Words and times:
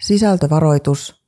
Sisältövaroitus. 0.00 1.22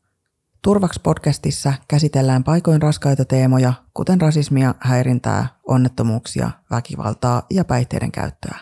Turvaks 0.62 0.98
podcastissa 0.98 1.72
käsitellään 1.88 2.44
paikoin 2.44 2.82
raskaita 2.82 3.24
teemoja, 3.24 3.72
kuten 3.94 4.20
rasismia, 4.20 4.74
häirintää, 4.80 5.46
onnettomuuksia, 5.68 6.50
väkivaltaa 6.70 7.42
ja 7.50 7.64
päihteiden 7.64 8.12
käyttöä. 8.12 8.56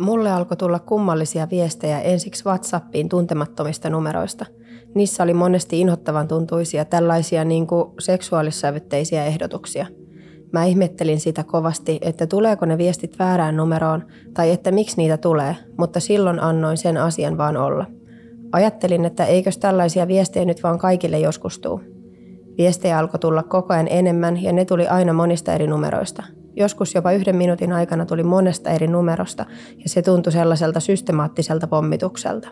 Mulle 0.00 0.32
alkoi 0.32 0.56
tulla 0.56 0.78
kummallisia 0.78 1.50
viestejä 1.50 2.00
ensiksi 2.00 2.44
WhatsAppiin 2.44 3.08
tuntemattomista 3.08 3.90
numeroista. 3.90 4.46
Niissä 4.96 5.22
oli 5.22 5.34
monesti 5.34 5.80
inhottavan 5.80 6.28
tuntuisia 6.28 6.84
tällaisia 6.84 7.44
niin 7.44 7.66
kuin 7.66 7.90
seksuaalissävytteisiä 7.98 9.24
ehdotuksia. 9.24 9.86
Mä 10.52 10.64
ihmettelin 10.64 11.20
sitä 11.20 11.44
kovasti, 11.44 11.98
että 12.02 12.26
tuleeko 12.26 12.66
ne 12.66 12.78
viestit 12.78 13.18
väärään 13.18 13.56
numeroon 13.56 14.04
tai 14.34 14.50
että 14.50 14.70
miksi 14.70 14.96
niitä 14.96 15.16
tulee, 15.16 15.56
mutta 15.78 16.00
silloin 16.00 16.40
annoin 16.40 16.76
sen 16.76 16.96
asian 16.96 17.38
vaan 17.38 17.56
olla. 17.56 17.86
Ajattelin, 18.52 19.04
että 19.04 19.24
eikös 19.24 19.58
tällaisia 19.58 20.08
viestejä 20.08 20.44
nyt 20.44 20.62
vaan 20.62 20.78
kaikille 20.78 21.18
joskus 21.18 21.58
tuu. 21.58 21.80
Viestejä 22.58 22.98
alkoi 22.98 23.20
tulla 23.20 23.42
koko 23.42 23.74
ajan 23.74 23.88
enemmän 23.90 24.42
ja 24.42 24.52
ne 24.52 24.64
tuli 24.64 24.86
aina 24.86 25.12
monista 25.12 25.52
eri 25.52 25.66
numeroista. 25.66 26.22
Joskus 26.54 26.94
jopa 26.94 27.12
yhden 27.12 27.36
minuutin 27.36 27.72
aikana 27.72 28.06
tuli 28.06 28.22
monesta 28.22 28.70
eri 28.70 28.86
numerosta 28.86 29.46
ja 29.76 29.88
se 29.88 30.02
tuntui 30.02 30.32
sellaiselta 30.32 30.80
systemaattiselta 30.80 31.66
pommitukselta. 31.66 32.48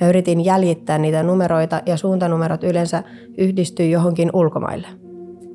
Mä 0.00 0.08
yritin 0.08 0.44
jäljittää 0.44 0.98
niitä 0.98 1.22
numeroita 1.22 1.82
ja 1.86 1.96
suuntanumerot 1.96 2.64
yleensä 2.64 3.02
yhdistyi 3.38 3.90
johonkin 3.90 4.30
ulkomaille. 4.32 4.88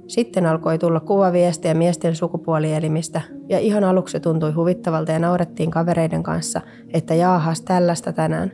Sitten 0.08 0.46
alkoi 0.46 0.78
tulla 0.78 1.00
kuvaviestejä 1.00 1.74
miesten 1.74 2.16
sukupuolielimistä 2.16 3.22
ja 3.50 3.60
ihan 3.60 3.84
aluksi 3.84 4.20
tuntui 4.20 4.52
huvittavalta 4.52 5.12
ja 5.12 5.20
naurettiin 5.20 5.72
kavereiden 5.72 6.24
kanssa, 6.24 6.62
että 6.94 7.14
jaahas 7.14 7.62
tällaista 7.62 8.14
tänään. 8.14 8.52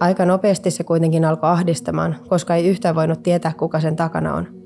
Aika 0.00 0.24
nopeasti 0.24 0.70
se 0.70 0.84
kuitenkin 0.84 1.24
alkoi 1.24 1.50
ahdistamaan, 1.50 2.16
koska 2.28 2.54
ei 2.54 2.68
yhtään 2.68 2.94
voinut 2.94 3.22
tietää 3.22 3.52
kuka 3.58 3.80
sen 3.80 3.96
takana 3.96 4.34
on– 4.34 4.46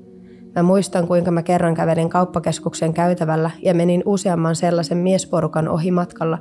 Mä 0.57 0.63
muistan, 0.63 1.07
kuinka 1.07 1.31
mä 1.31 1.43
kerran 1.43 1.73
kävelin 1.73 2.09
kauppakeskuksen 2.09 2.93
käytävällä 2.93 3.51
ja 3.63 3.73
menin 3.73 4.03
useamman 4.05 4.55
sellaisen 4.55 4.97
miesporukan 4.97 5.67
ohi 5.67 5.91
matkalla 5.91 6.37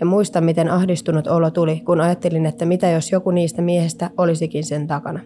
ja 0.00 0.06
muistan, 0.06 0.44
miten 0.44 0.70
ahdistunut 0.70 1.26
olo 1.26 1.50
tuli, 1.50 1.80
kun 1.80 2.00
ajattelin, 2.00 2.46
että 2.46 2.64
mitä 2.64 2.90
jos 2.90 3.12
joku 3.12 3.30
niistä 3.30 3.62
miehistä 3.62 4.10
olisikin 4.16 4.64
sen 4.64 4.86
takana. 4.86 5.20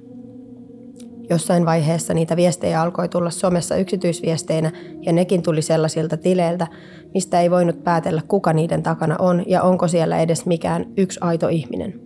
Jossain 1.31 1.67
vaiheessa 1.67 2.15
niitä 2.15 2.37
viestejä 2.37 2.83
alkoi 2.83 3.09
tulla 3.09 3.31
somessa 3.31 3.77
yksityisviesteinä 3.77 4.73
ja 5.01 5.13
nekin 5.13 5.43
tuli 5.43 5.63
sellaisilta 5.63 6.17
tileiltä, 6.17 6.67
mistä 7.15 7.41
ei 7.41 7.51
voinut 7.51 7.85
päätellä 7.85 8.23
kuka 8.29 8.53
niiden 8.53 8.83
takana 8.83 9.17
on 9.19 9.43
ja 9.47 9.63
onko 9.63 9.89
siellä 9.89 10.19
edes 10.19 10.47
mikään 10.47 10.87
yksi 10.97 11.19
aito 11.23 11.49
ihminen. 11.49 12.01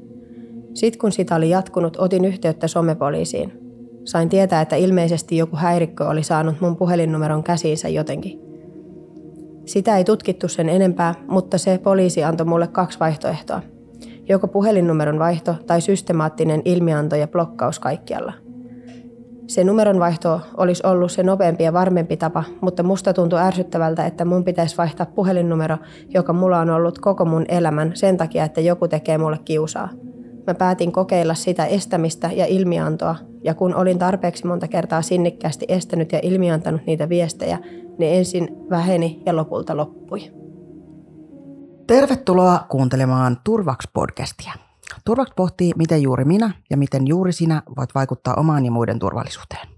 Sitten 0.75 0.99
kun 1.01 1.13
sitä 1.13 1.35
oli 1.37 1.51
jatkunut, 1.51 1.97
otin 1.97 2.25
yhteyttä 2.25 2.69
somepoliisiin– 2.69 3.53
Sain 4.07 4.29
tietää, 4.29 4.61
että 4.61 4.77
ilmeisesti 4.77 5.37
joku 5.37 5.57
häirikkö 5.57 6.09
oli 6.09 6.23
saanut 6.23 6.61
mun 6.61 6.77
puhelinnumeron 6.77 7.43
käsiinsä 7.43 7.89
jotenkin. 7.89 8.46
Sitä 9.67 9.97
ei 9.97 10.05
tutkittu 10.05 10.49
sen 10.49 10.69
enempää, 10.69 11.15
mutta 11.29 11.59
se 11.59 11.79
poliisi 11.79 12.25
antoi 12.25 12.47
mulle 12.47 12.67
kaksi 12.67 13.01
vaihtoehtoa. 13.01 13.63
Joko 14.29 14.49
puhelinnumeron 14.49 15.19
vaihto 15.19 15.55
tai 15.67 15.81
systemaattinen 15.81 16.63
ilmianto 16.65 17.17
ja 17.17 17.29
blokkaus 17.29 17.79
kaikkialla. 17.79 18.33
Se 19.47 19.65
numeron 19.65 19.99
vaihto 19.99 20.41
olisi 20.57 20.87
ollut 20.87 21.13
se 21.13 21.23
nopeampi 21.23 21.65
ja 21.65 21.73
varmempi 21.73 22.17
tapa, 22.17 22.45
mutta 22.61 22.83
musta 22.83 23.13
tuntui 23.13 23.39
ärsyttävältä, 23.39 24.07
että 24.07 24.25
mun 24.25 24.45
pitäisi 24.45 24.77
vaihtaa 24.77 25.07
puhelinnumero, 25.07 25.77
joka 26.09 26.33
mulla 26.33 26.59
on 26.59 26.71
ollut 26.71 26.99
koko 26.99 27.25
mun 27.25 27.45
elämän 27.49 27.91
sen 27.95 28.17
takia, 28.17 28.45
että 28.45 28.61
joku 28.61 28.89
tekee 28.89 29.19
mulle 29.19 29.39
kiusaa– 29.45 29.89
Mä 30.47 30.55
päätin 30.55 30.93
kokeilla 30.93 31.35
sitä 31.35 31.67
estämistä 31.67 32.31
ja 32.33 32.47
ilmiantoa, 32.47 33.17
ja 33.45 33.55
kun 33.55 33.75
olin 33.75 33.99
tarpeeksi 33.99 34.47
monta 34.47 34.69
kertaa 34.69 35.03
sinnikkäästi 35.03 35.67
estänyt 35.69 36.13
ja 36.13 36.21
ilmiantanut 36.23 36.87
niitä 36.87 37.09
viestejä, 37.09 37.59
ne 37.99 38.19
ensin 38.19 38.49
väheni 38.71 39.23
ja 39.27 39.37
lopulta 39.37 39.77
loppui. 39.77 40.33
Tervetuloa 41.87 42.67
kuuntelemaan 42.69 43.37
Turvaks-podcastia. 43.45 44.59
Turvaks 45.05 45.33
pohtii, 45.37 45.73
miten 45.77 46.03
juuri 46.03 46.25
minä 46.25 46.51
ja 46.71 46.77
miten 46.77 47.07
juuri 47.07 47.33
sinä 47.33 47.63
voit 47.77 47.95
vaikuttaa 47.95 48.35
omaan 48.35 48.65
ja 48.65 48.71
muiden 48.71 48.99
turvallisuuteen. 48.99 49.69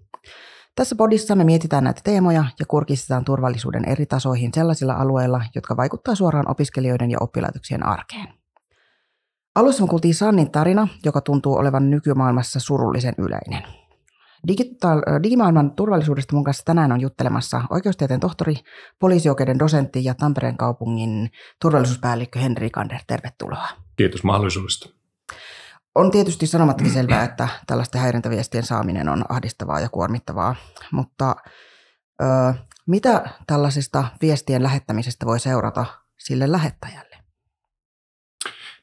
Tässä 0.75 0.97
podissa 0.97 1.35
me 1.35 1.45
mietitään 1.45 1.85
näitä 1.85 2.01
teemoja 2.05 2.45
ja 2.61 2.67
kurkistetaan 2.67 3.25
turvallisuuden 3.25 3.85
eri 3.85 4.07
tasoihin 4.07 4.51
sellaisilla 4.55 4.93
alueilla, 4.93 5.43
jotka 5.55 5.77
vaikuttaa 5.77 6.15
suoraan 6.15 6.51
opiskelijoiden 6.51 7.11
ja 7.11 7.19
oppilaitoksien 7.21 7.87
arkeen. 7.87 8.38
Alussa 9.55 9.83
me 9.83 9.89
kuultiin 9.89 10.15
Sannin 10.15 10.51
tarina, 10.51 10.89
joka 11.05 11.21
tuntuu 11.21 11.55
olevan 11.55 11.91
nykymaailmassa 11.91 12.61
surullisen 12.61 13.15
yleinen. 13.19 13.63
Digital, 14.49 15.03
digimaailman 15.23 15.71
turvallisuudesta 15.71 16.35
mun 16.35 16.45
kanssa 16.45 16.65
tänään 16.65 16.93
on 16.93 17.01
juttelemassa 17.01 17.63
oikeustieteen 17.71 18.21
tohtori, 18.21 18.55
poliisioikeuden 18.99 19.59
dosentti 19.59 20.05
ja 20.05 20.15
Tampereen 20.15 20.57
kaupungin 20.57 21.31
turvallisuuspäällikkö 21.61 22.39
Henri 22.39 22.71
Kander. 22.71 23.01
Tervetuloa. 23.07 23.69
Kiitos 23.97 24.25
mahdollisuudesta. 24.25 24.89
On 25.95 26.11
tietysti 26.11 26.47
sanomattakin 26.47 26.93
selvää, 26.93 27.25
että 27.25 27.49
tällaisten 27.67 28.01
häirintäviestien 28.01 28.65
saaminen 28.65 29.09
on 29.09 29.25
ahdistavaa 29.29 29.81
ja 29.81 29.89
kuormittavaa, 29.89 30.55
mutta 30.93 31.37
ö, 32.23 32.55
mitä 32.87 33.31
tällaisesta 33.47 34.05
viestien 34.23 34.63
lähettämisestä 34.63 35.27
voi 35.27 35.41
seurata 35.41 35.87
sille 36.19 36.53
lähettäjälle? 36.53 37.08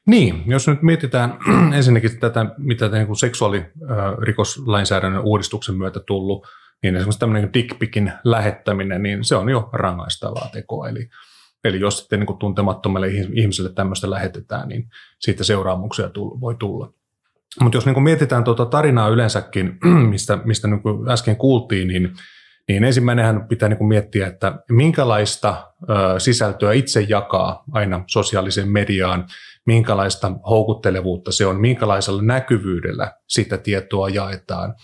Niin, 0.06 0.42
jos 0.46 0.68
nyt 0.68 0.82
mietitään 0.82 1.38
ensinnäkin 1.76 2.20
tätä, 2.20 2.46
mitä 2.58 2.88
niin 2.88 3.16
seksuaalirikoslainsäädännön 3.16 5.24
uudistuksen 5.24 5.74
myötä 5.74 6.00
tullut, 6.00 6.46
niin 6.82 6.96
esimerkiksi 6.96 7.18
tämmöinen 7.18 7.52
dickpicin 7.54 8.12
lähettäminen, 8.24 9.02
niin 9.02 9.24
se 9.24 9.36
on 9.36 9.48
jo 9.48 9.68
rangaistavaa 9.72 10.48
tekoa. 10.52 10.88
Eli, 10.88 11.08
eli 11.64 11.80
jos 11.80 11.98
sitten 11.98 12.20
niin 12.20 12.38
tuntemattomalle 12.38 13.08
ihmiselle 13.32 13.72
tämmöistä 13.72 14.10
lähetetään, 14.10 14.68
niin 14.68 14.88
siitä 15.18 15.44
seuraamuksia 15.44 16.10
voi 16.16 16.54
tulla. 16.54 16.92
Mutta 17.60 17.76
jos 17.76 17.86
niin 17.86 18.02
mietitään 18.02 18.44
tuota 18.44 18.66
tarinaa 18.66 19.08
yleensäkin, 19.08 19.78
mistä, 20.10 20.38
mistä 20.44 20.68
niin 20.68 20.80
äsken 21.08 21.36
kuultiin, 21.36 21.88
niin, 21.88 22.12
niin 22.68 22.84
ensimmäinenhän 22.84 23.48
pitää 23.48 23.68
niin 23.68 23.88
miettiä, 23.88 24.26
että 24.26 24.58
minkälaista 24.70 25.72
ö, 25.82 26.20
sisältöä 26.20 26.72
itse 26.72 27.00
jakaa 27.00 27.64
aina 27.72 28.04
sosiaaliseen 28.06 28.68
mediaan, 28.68 29.26
minkälaista 29.66 30.32
houkuttelevuutta 30.50 31.32
se 31.32 31.46
on, 31.46 31.60
minkälaisella 31.60 32.22
näkyvyydellä 32.22 33.12
sitä 33.28 33.58
tietoa 33.58 34.08
jaetaan. 34.08 34.74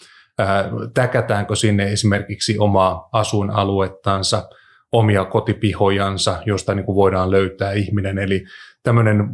Täkätäänkö 0.94 1.56
sinne 1.56 1.92
esimerkiksi 1.92 2.58
omaa 2.58 3.08
asuinaluettansa, 3.12 4.48
omia 4.92 5.24
kotipihojansa, 5.24 6.42
josta 6.46 6.74
niin 6.74 6.86
kuin 6.86 6.96
voidaan 6.96 7.30
löytää 7.30 7.72
ihminen. 7.72 8.18
Eli 8.18 8.44
tämmöinen 8.82 9.28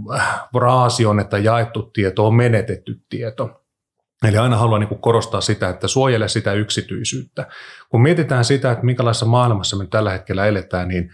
raasi 0.54 1.06
on, 1.06 1.20
että 1.20 1.38
jaettu 1.38 1.82
tieto 1.82 2.26
on 2.26 2.34
menetetty 2.34 3.00
tieto. 3.08 3.62
Eli 4.24 4.36
aina 4.38 4.56
haluan 4.56 4.80
niin 4.80 5.00
korostaa 5.00 5.40
sitä, 5.40 5.68
että 5.68 5.88
suojele 5.88 6.28
sitä 6.28 6.52
yksityisyyttä. 6.52 7.46
Kun 7.88 8.02
mietitään 8.02 8.44
sitä, 8.44 8.70
että 8.70 8.84
minkälaisessa 8.84 9.26
maailmassa 9.26 9.76
me 9.76 9.86
tällä 9.86 10.10
hetkellä 10.10 10.46
eletään, 10.46 10.88
niin 10.88 11.10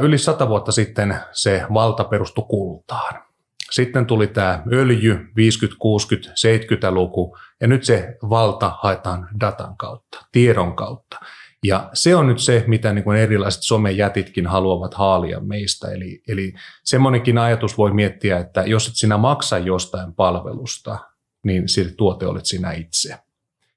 yli 0.00 0.18
sata 0.18 0.48
vuotta 0.48 0.72
sitten 0.72 1.16
se 1.32 1.66
valta 1.74 2.04
perustui 2.04 2.44
kultaan. 2.48 3.22
Sitten 3.70 4.06
tuli 4.06 4.26
tämä 4.26 4.62
öljy 4.72 5.18
50, 5.36 5.78
60, 5.78 6.30
70-luku 6.30 7.36
ja 7.60 7.68
nyt 7.68 7.84
se 7.84 8.16
valta 8.30 8.72
haetaan 8.82 9.28
datan 9.40 9.76
kautta, 9.76 10.26
tiedon 10.32 10.76
kautta. 10.76 11.16
Ja 11.64 11.90
se 11.92 12.16
on 12.16 12.26
nyt 12.26 12.38
se, 12.38 12.64
mitä 12.66 12.92
niin 12.92 13.04
kuin 13.04 13.18
erilaiset 13.18 13.62
somejätitkin 13.62 14.46
haluavat 14.46 14.94
haalia 14.94 15.40
meistä. 15.40 15.92
Eli, 15.92 16.22
eli 16.28 16.52
semmoinenkin 16.84 17.38
ajatus 17.38 17.78
voi 17.78 17.92
miettiä, 17.92 18.38
että 18.38 18.62
jos 18.62 18.88
et 18.88 18.96
sinä 18.96 19.16
maksa 19.16 19.58
jostain 19.58 20.14
palvelusta, 20.14 20.98
niin 21.42 21.68
sille 21.68 21.92
tuote 21.92 22.26
olet 22.26 22.46
sinä 22.46 22.72
itse. 22.72 23.18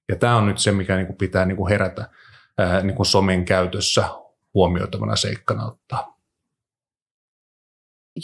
Ja 0.10 0.15
tämä 0.15 0.38
on 0.38 0.45
nyt 0.45 0.60
se, 0.60 0.71
mikä 0.71 0.95
niin 0.95 1.07
kuin 1.07 1.18
pitää 1.18 1.45
niin 1.45 1.57
kuin 1.57 1.69
herätä 1.69 2.10
ää, 2.57 2.81
niin 2.81 2.95
kuin 2.95 3.06
somen 3.06 3.45
käytössä 3.45 4.10
huomioitavana 4.54 5.15
seikkana 5.15 5.65
ottaa. 5.65 6.18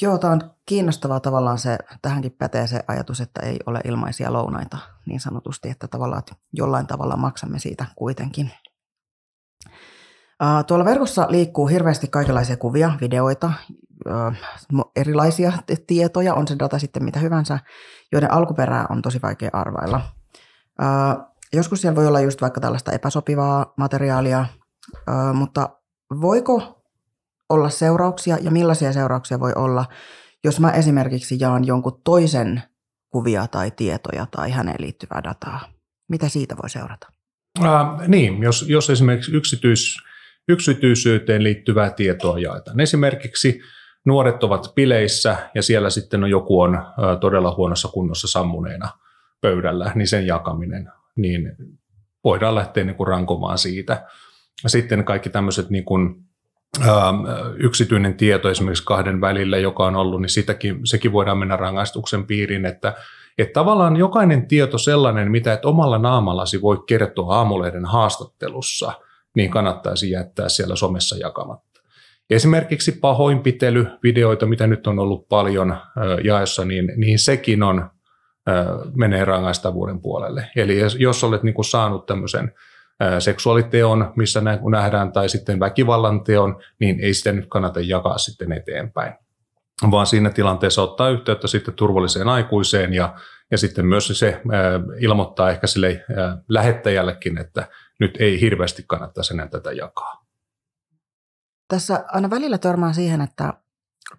Joo, 0.02 0.18
tämä 0.18 0.34
on 0.34 0.52
kiinnostavaa 0.66 1.20
tavallaan 1.20 1.58
se, 1.58 1.78
tähänkin 2.02 2.32
pätee 2.32 2.68
se 2.68 2.80
ajatus, 2.88 3.22
että 3.22 3.42
ei 3.42 3.60
ole 3.66 3.82
ilmaisia 3.86 4.34
lounaita 4.34 4.78
niin 5.06 5.20
sanotusti, 5.20 5.70
että 5.70 5.88
tavallaan 5.88 6.20
että 6.20 6.36
jollain 6.54 6.88
tavalla 6.88 7.18
maksamme 7.18 7.60
siitä 7.60 7.86
kuitenkin. 7.96 8.52
Tuolla 10.68 10.86
verkossa 10.86 11.28
liikkuu 11.30 11.68
hirveästi 11.68 12.08
kaikenlaisia 12.08 12.58
kuvia, 12.58 12.92
videoita, 13.02 13.54
erilaisia 14.96 15.54
tietoja, 15.88 16.34
on 16.34 16.48
se 16.48 16.56
data 16.60 16.80
sitten 16.80 17.04
mitä 17.04 17.20
hyvänsä, 17.20 17.60
joiden 18.12 18.32
alkuperää 18.32 18.86
on 18.90 19.02
tosi 19.02 19.20
vaikea 19.22 19.50
arvailla. 19.54 20.02
joskus 21.54 21.82
siellä 21.82 21.96
voi 21.96 22.08
olla 22.08 22.20
just 22.20 22.42
vaikka 22.42 22.62
tällaista 22.62 22.92
epäsopivaa 22.92 23.74
materiaalia, 23.78 24.46
mutta 25.34 25.70
voiko 26.22 26.82
olla 27.50 27.70
seurauksia 27.70 28.38
ja 28.42 28.52
millaisia 28.52 28.94
seurauksia 28.94 29.40
voi 29.40 29.52
olla, 29.56 29.86
jos 30.44 30.60
mä 30.60 30.72
esimerkiksi 30.72 31.38
jaan 31.40 31.66
jonkun 31.66 32.02
toisen 32.04 32.64
kuvia 33.10 33.48
tai 33.48 33.72
tietoja 33.72 34.26
tai 34.32 34.52
häneen 34.52 34.82
liittyvää 34.82 35.24
dataa? 35.24 35.62
Mitä 36.10 36.30
siitä 36.30 36.58
voi 36.58 36.70
seurata? 36.70 37.08
Äh, 37.64 38.08
niin, 38.08 38.44
jos, 38.44 38.66
jos 38.70 38.90
esimerkiksi 38.90 39.32
yksityis, 39.32 39.98
yksityisyyteen 40.48 41.44
liittyvää 41.44 41.90
tietoa 41.90 42.40
jaetaan. 42.40 42.80
Esimerkiksi 42.80 43.62
nuoret 44.10 44.44
ovat 44.44 44.72
pileissä 44.76 45.38
ja 45.56 45.62
siellä 45.62 45.90
sitten 45.90 46.24
on 46.24 46.30
joku 46.30 46.62
on 46.62 46.84
todella 47.20 47.56
huonossa 47.56 47.88
kunnossa 47.88 48.28
sammuneena 48.28 48.90
pöydällä, 49.42 49.92
niin 49.96 50.08
sen 50.08 50.28
jakaminen, 50.28 50.92
niin 51.16 51.56
voidaan 52.24 52.56
lähteä 52.56 52.84
niin 52.84 52.96
kuin 52.96 53.08
rankomaan 53.08 53.58
siitä. 53.58 54.08
Sitten 54.68 55.06
kaikki 55.06 55.30
tämmöiset 55.30 55.70
niin 55.70 55.86
kuin, 55.86 56.16
yksityinen 57.58 58.18
tieto 58.18 58.50
esimerkiksi 58.50 58.84
kahden 58.86 59.22
välillä, 59.22 59.58
joka 59.58 59.86
on 59.86 59.96
ollut, 59.96 60.22
niin 60.22 60.30
sitäkin, 60.30 60.80
sekin 60.84 61.12
voidaan 61.12 61.38
mennä 61.38 61.56
rangaistuksen 61.56 62.26
piiriin, 62.26 62.66
että 62.66 62.94
että 63.38 63.54
tavallaan 63.54 63.98
jokainen 63.98 64.48
tieto 64.48 64.78
sellainen, 64.78 65.32
mitä 65.32 65.54
et 65.54 65.66
omalla 65.66 65.98
naamallasi 65.98 66.62
voi 66.62 66.84
kertoa 66.88 67.36
aamulehden 67.36 67.86
haastattelussa, 67.86 68.92
niin 69.36 69.52
kannattaisi 69.52 70.12
jättää 70.12 70.50
siellä 70.50 70.76
somessa 70.76 71.18
jakamatta. 71.18 71.69
Esimerkiksi 72.30 72.92
pahoinpitely, 72.92 73.88
videoita, 74.04 74.46
mitä 74.46 74.68
nyt 74.68 74.88
on 74.88 75.00
ollut 75.00 75.28
paljon 75.30 75.78
jaessa, 76.24 76.66
niin, 76.66 76.94
niin 76.96 77.20
sekin 77.20 77.64
on, 77.64 77.90
menee 78.96 79.26
rangaistavuuden 79.26 80.02
puolelle. 80.02 80.48
Eli 80.56 80.80
jos 80.98 81.24
olet 81.24 81.44
niin 81.44 81.54
kuin 81.54 81.66
saanut 81.66 82.06
tämmöisen 82.06 82.54
seksuaaliteon, 83.20 84.14
missä 84.16 84.42
nähdään, 84.70 85.12
tai 85.12 85.30
sitten 85.30 85.60
väkivallan 85.60 86.24
teon, 86.24 86.62
niin 86.80 87.00
ei 87.00 87.14
sitä 87.14 87.32
nyt 87.32 87.46
kannata 87.50 87.80
jakaa 87.80 88.18
sitten 88.18 88.52
eteenpäin 88.52 89.14
vaan 89.92 90.06
siinä 90.06 90.30
tilanteessa 90.30 90.82
ottaa 90.82 91.10
yhteyttä 91.10 91.48
sitten 91.48 91.74
turvalliseen 91.74 92.28
aikuiseen 92.28 92.94
ja, 92.94 93.14
ja 93.52 93.58
sitten 93.58 93.86
myös 93.86 94.08
se 94.08 94.42
ilmoittaa 95.00 95.50
ehkä 95.50 95.68
sille 95.68 96.06
lähettäjällekin, 96.50 97.38
että 97.38 97.68
nyt 98.00 98.18
ei 98.20 98.42
hirveästi 98.42 98.84
kannattaisi 98.88 99.34
enää 99.34 99.48
tätä 99.48 99.72
jakaa. 99.72 100.19
Tässä 101.70 102.06
aina 102.08 102.30
välillä 102.30 102.58
törmää 102.58 102.94
siihen, 102.94 103.22
että 103.22 103.54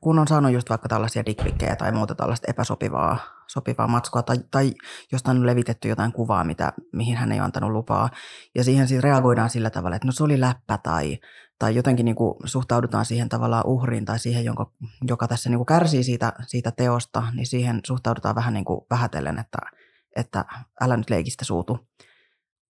kun 0.01 0.19
on 0.19 0.29
saanut 0.29 0.53
just 0.53 0.71
vaikka 0.71 0.89
tällaisia 0.89 1.25
dickpikkejä 1.27 1.77
tai 1.77 1.93
muuta 1.93 2.15
tällaista 2.15 2.51
epäsopivaa 2.51 3.19
sopivaa 3.51 3.89
matskua 3.89 4.23
tai, 4.23 4.37
tai 4.51 4.75
jostain 5.13 5.37
on 5.37 5.47
levitetty 5.47 5.89
jotain 5.89 6.13
kuvaa, 6.13 6.45
mitä, 6.45 6.73
mihin 6.93 7.17
hän 7.17 7.33
ei 7.33 7.41
antanut 7.41 7.71
lupaa. 7.71 8.09
Ja 8.55 8.65
siihen 8.65 8.89
siis 8.89 9.03
reagoidaan 9.03 9.51
sillä 9.51 9.71
tavalla, 9.71 9.97
että 9.97 10.07
no 10.07 10.13
se 10.13 10.25
oli 10.25 10.41
läppä 10.41 10.79
tai, 10.83 11.19
tai 11.59 11.75
jotenkin 11.75 12.05
niin 12.05 12.15
kuin 12.15 12.35
suhtaudutaan 12.45 13.05
siihen 13.05 13.29
tavallaan 13.29 13.67
uhriin 13.67 14.05
tai 14.05 14.19
siihen, 14.19 14.45
jonka, 14.45 14.73
joka 15.09 15.29
tässä 15.29 15.51
niin 15.51 15.59
kuin 15.59 15.67
kärsii 15.67 16.05
siitä, 16.05 16.33
siitä 16.47 16.71
teosta, 16.71 17.23
niin 17.33 17.47
siihen 17.47 17.81
suhtaudutaan 17.87 18.35
vähän 18.35 18.55
niin 18.55 18.65
kuin 18.65 18.81
vähätellen, 18.91 19.39
että, 19.39 19.59
että 20.17 20.45
älä 20.81 20.97
nyt 20.97 21.11
leikistä 21.11 21.45
suutu. 21.45 21.79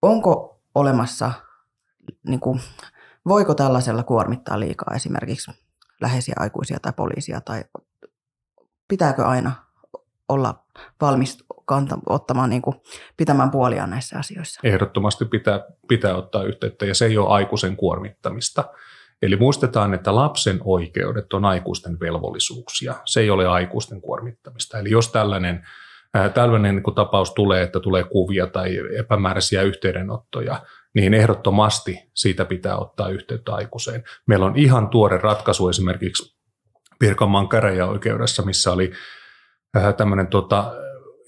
Onko 0.03 0.61
olemassa, 0.75 1.33
niin 2.27 2.41
kuin, 2.41 2.61
voiko 3.29 3.55
tällaisella 3.55 4.03
kuormittaa 4.03 4.61
liikaa 4.61 4.95
esimerkiksi 4.95 5.51
läheisiä 6.01 6.35
aikuisia 6.39 6.79
tai 6.83 6.93
poliisia 6.97 7.41
tai 7.41 7.65
pitääkö 8.89 9.27
aina 9.27 9.53
olla 10.29 10.65
valmis 11.01 11.45
kanta, 11.65 11.99
ottamaan, 12.07 12.51
niin 12.51 12.63
kuin, 12.63 12.77
pitämään 13.17 13.51
puoliaan 13.51 13.91
näissä 13.91 14.19
asioissa? 14.19 14.61
Ehdottomasti 14.65 15.25
pitää, 15.25 15.61
pitää 15.89 16.15
ottaa 16.15 16.43
yhteyttä 16.43 16.87
ja 16.87 16.95
se 16.95 17.07
ei 17.07 17.19
ole 17.19 17.29
aikuisen 17.29 17.77
kuormittamista. 17.77 18.65
Eli 19.23 19.37
muistetaan, 19.37 19.95
että 19.95 20.15
lapsen 20.15 20.61
oikeudet 20.65 21.33
on 21.33 21.45
aikuisten 21.45 22.01
velvollisuuksia. 22.01 22.95
Se 23.05 23.21
ei 23.21 23.31
ole 23.31 23.49
aikuisten 23.49 24.01
kuormittamista. 24.01 24.79
Eli 24.79 24.91
jos 24.91 25.13
tällainen, 25.13 25.67
äh, 26.17 26.33
tällainen 26.33 26.77
niin 26.77 26.95
tapaus 26.95 27.35
tulee, 27.35 27.63
että 27.63 27.81
tulee 27.81 28.05
kuvia 28.05 28.47
tai 28.47 28.79
epämääräisiä 28.99 29.63
yhteydenottoja, 29.63 30.63
niin 30.95 31.15
ehdottomasti 31.15 31.99
siitä 32.15 32.45
pitää 32.45 32.77
ottaa 32.77 33.09
yhteyttä 33.09 33.55
aikuiseen. 33.55 34.05
Meillä 34.27 34.47
on 34.47 34.57
ihan 34.57 34.89
tuore 34.89 35.19
ratkaisu 35.19 35.69
esimerkiksi 35.69 36.41
Pirkanmaan 36.99 37.49
käräjäoikeudessa, 37.49 38.43
missä 38.43 38.73
oli 38.73 38.93
äh, 39.77 39.95
tämmöinen 39.95 40.27
tota, 40.27 40.73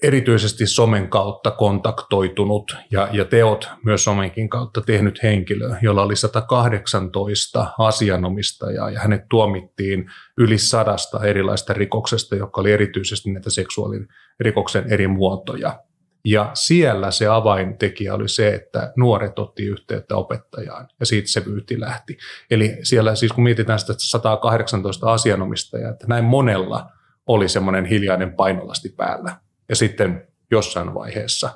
erityisesti 0.03 0.67
somen 0.67 1.09
kautta 1.09 1.51
kontaktoitunut 1.51 2.75
ja, 2.91 3.07
ja 3.11 3.25
teot 3.25 3.69
myös 3.85 4.03
somenkin 4.03 4.49
kautta 4.49 4.81
tehnyt 4.81 5.23
henkilö, 5.23 5.75
jolla 5.81 6.03
oli 6.03 6.15
118 6.15 7.67
asianomistajaa 7.77 8.89
ja 8.89 8.99
hänet 8.99 9.21
tuomittiin 9.29 10.05
yli 10.37 10.57
sadasta 10.57 11.25
erilaista 11.25 11.73
rikoksesta, 11.73 12.35
joka 12.35 12.61
oli 12.61 12.71
erityisesti 12.71 13.31
näitä 13.31 13.49
seksuaalirikoksen 13.49 14.93
eri 14.93 15.07
muotoja. 15.07 15.79
Ja 16.25 16.51
siellä 16.53 17.11
se 17.11 17.27
avaintekijä 17.27 18.13
oli 18.13 18.29
se, 18.29 18.53
että 18.53 18.93
nuoret 18.97 19.39
otti 19.39 19.65
yhteyttä 19.65 20.15
opettajaan 20.15 20.87
ja 20.99 21.05
siitä 21.05 21.27
se 21.27 21.45
vyyti 21.45 21.79
lähti. 21.79 22.17
Eli 22.51 22.77
siellä 22.83 23.15
siis 23.15 23.31
kun 23.31 23.43
mietitään 23.43 23.79
sitä 23.79 23.93
118 23.97 25.13
asianomistajaa, 25.13 25.91
että 25.91 26.07
näin 26.07 26.23
monella 26.23 26.89
oli 27.27 27.49
semmoinen 27.49 27.85
hiljainen 27.85 28.33
painolasti 28.33 28.89
päällä. 28.89 29.35
Ja 29.69 29.75
sitten 29.75 30.27
jossain 30.51 30.93
vaiheessa 30.93 31.49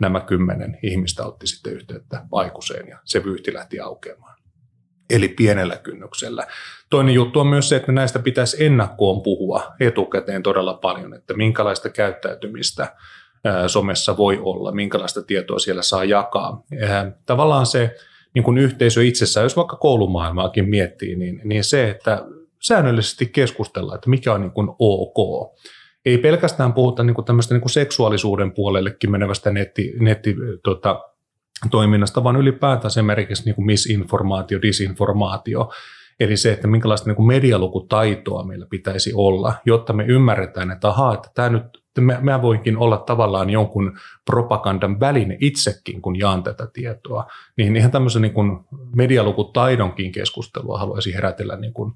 nämä 0.00 0.20
kymmenen 0.20 0.78
ihmistä 0.82 1.24
otti 1.24 1.46
sitten 1.46 1.72
yhteyttä 1.72 2.26
aikuiseen 2.32 2.88
ja 2.88 2.98
se 3.04 3.24
vyyhti 3.24 3.54
lähti 3.54 3.80
aukeamaan. 3.80 4.40
Eli 5.10 5.28
pienellä 5.28 5.76
kynnyksellä. 5.76 6.46
Toinen 6.90 7.14
juttu 7.14 7.40
on 7.40 7.46
myös 7.46 7.68
se, 7.68 7.76
että 7.76 7.92
näistä 7.92 8.18
pitäisi 8.18 8.64
ennakkoon 8.64 9.22
puhua 9.22 9.74
etukäteen 9.80 10.42
todella 10.42 10.74
paljon, 10.74 11.14
että 11.14 11.34
minkälaista 11.34 11.90
käyttäytymistä 11.90 12.96
somessa 13.66 14.16
voi 14.16 14.38
olla, 14.42 14.72
minkälaista 14.72 15.22
tietoa 15.22 15.58
siellä 15.58 15.82
saa 15.82 16.04
jakaa. 16.04 16.62
Tavallaan 17.26 17.66
se 17.66 17.94
niin 18.34 18.42
kuin 18.42 18.58
yhteisö 18.58 19.04
itsessään, 19.04 19.44
jos 19.44 19.56
vaikka 19.56 19.76
koulumaailmaakin 19.76 20.68
miettii, 20.68 21.16
niin, 21.16 21.40
niin 21.44 21.64
se, 21.64 21.90
että 21.90 22.24
säännöllisesti 22.62 23.26
keskustellaan, 23.26 23.94
että 23.94 24.10
mikä 24.10 24.32
on 24.32 24.40
niin 24.40 24.52
kuin 24.52 24.68
ok 24.78 25.50
ei 26.04 26.18
pelkästään 26.18 26.72
puhuta 26.72 27.02
niin 27.02 27.14
kuin 27.14 27.24
tämmöistä 27.24 27.54
niin 27.54 27.60
kuin 27.60 27.70
seksuaalisuuden 27.70 28.52
puolellekin 28.52 29.10
menevästä 29.10 29.50
netti, 29.50 29.92
netti 30.00 30.36
tota, 30.64 31.04
toiminnasta, 31.70 32.24
vaan 32.24 32.36
ylipäätään 32.36 32.90
se 32.90 33.02
merkiksi 33.02 33.44
niin 33.44 33.54
kuin 33.54 33.66
misinformaatio, 33.66 34.62
disinformaatio. 34.62 35.72
Eli 36.20 36.36
se, 36.36 36.52
että 36.52 36.68
minkälaista 36.68 37.10
niin 37.10 37.26
medialukutaitoa 37.26 38.44
meillä 38.44 38.66
pitäisi 38.70 39.12
olla, 39.14 39.54
jotta 39.64 39.92
me 39.92 40.04
ymmärretään, 40.04 40.70
että 40.70 40.88
ahaa, 40.88 41.14
että 41.14 41.30
tämä 41.34 41.48
nyt, 41.48 41.64
mä, 42.00 42.18
mä 42.20 42.42
voinkin 42.42 42.76
olla 42.76 42.98
tavallaan 42.98 43.50
jonkun 43.50 43.98
propagandan 44.24 45.00
väline 45.00 45.36
itsekin, 45.40 46.02
kun 46.02 46.18
jaan 46.18 46.42
tätä 46.42 46.66
tietoa. 46.72 47.26
Niin 47.56 47.76
ihan 47.76 47.90
tämmöisen 47.90 48.22
niin 48.22 48.34
kuin 48.34 48.58
medialukutaidonkin 48.96 50.12
keskustelua 50.12 50.78
haluaisin 50.78 51.14
herätellä 51.14 51.56
niin 51.56 51.72
kuin 51.72 51.92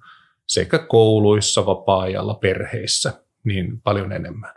sekä 0.49 0.79
kouluissa, 0.79 1.67
vapaa-ajalla, 1.67 2.35
perheissä 2.35 3.13
niin 3.45 3.81
paljon 3.81 4.13
enemmän. 4.13 4.55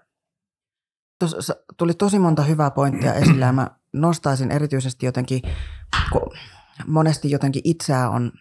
Tuossa 1.19 1.55
tuli 1.77 1.93
tosi 1.93 2.19
monta 2.19 2.43
hyvää 2.43 2.71
pointtia 2.71 3.13
esille 3.21 3.45
ja 3.45 3.53
mä 3.53 3.67
nostaisin 3.93 4.51
erityisesti 4.51 5.05
jotenkin, 5.05 5.41
kun 6.11 6.33
monesti 6.87 7.31
jotenkin 7.31 7.61
itseä 7.65 8.09
on 8.09 8.31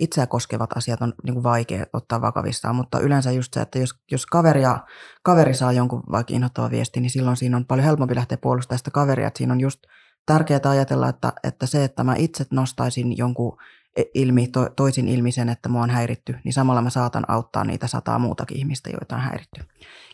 itseä 0.00 0.26
koskevat 0.26 0.76
asiat 0.76 1.02
on 1.02 1.14
niin 1.22 1.34
kuin 1.34 1.42
vaikea 1.42 1.86
ottaa 1.92 2.20
vakavissaan, 2.20 2.76
mutta 2.76 3.00
yleensä 3.00 3.32
just 3.32 3.54
se, 3.54 3.60
että 3.60 3.78
jos, 3.78 3.90
jos 4.10 4.26
kaveri, 4.26 4.62
ja, 4.62 4.86
kaveri 5.22 5.54
saa 5.54 5.72
jonkun 5.72 6.02
vaikka 6.10 6.34
inhottava 6.34 6.70
viesti, 6.70 7.00
niin 7.00 7.10
silloin 7.10 7.36
siinä 7.36 7.56
on 7.56 7.64
paljon 7.64 7.84
helpompi 7.84 8.14
lähteä 8.14 8.38
puolustamaan 8.38 8.78
sitä 8.78 8.90
kaveria. 8.90 9.26
Että 9.26 9.38
siinä 9.38 9.52
on 9.52 9.60
just 9.60 9.80
tärkeää 10.26 10.60
ajatella, 10.64 11.08
että, 11.08 11.32
että 11.44 11.66
se, 11.66 11.84
että 11.84 12.04
mä 12.04 12.14
itse 12.16 12.44
nostaisin 12.50 13.16
jonkun 13.18 13.58
E, 13.96 14.02
ilmi, 14.14 14.48
to, 14.48 14.68
toisin 14.76 15.08
ilmi 15.08 15.32
sen, 15.32 15.48
että 15.48 15.68
mua 15.68 15.82
on 15.82 15.90
häiritty, 15.90 16.36
niin 16.44 16.52
samalla 16.52 16.82
mä 16.82 16.90
saatan 16.90 17.24
auttaa 17.28 17.64
niitä 17.64 17.86
sataa 17.86 18.18
muutakin 18.18 18.58
ihmistä, 18.58 18.90
joita 18.90 19.16
on 19.16 19.22
häiritty. 19.22 19.60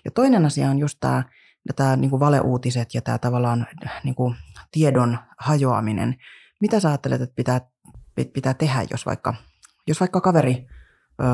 Ja 0.05 0.11
toinen 0.11 0.47
asia 0.47 0.71
on 0.71 0.79
just 0.79 0.99
tämä, 1.01 1.25
tämä 1.77 1.97
niin 1.97 2.21
valeuutiset 2.21 2.95
ja 2.95 3.03
tämä 3.03 3.19
tavallaan 3.19 3.67
niin 4.05 4.15
kuin 4.15 4.37
tiedon 4.73 5.19
hajoaminen. 5.39 6.17
Mitä 6.61 6.81
sä 6.81 6.89
ajattelet, 6.89 7.21
että 7.21 7.35
pitää, 7.35 7.61
pitää 8.33 8.55
tehdä, 8.55 8.87
jos 8.91 9.07
vaikka, 9.07 9.35
jos 9.89 10.01
vaikka 10.01 10.21
kaveri 10.21 10.67
ö, 11.21 11.25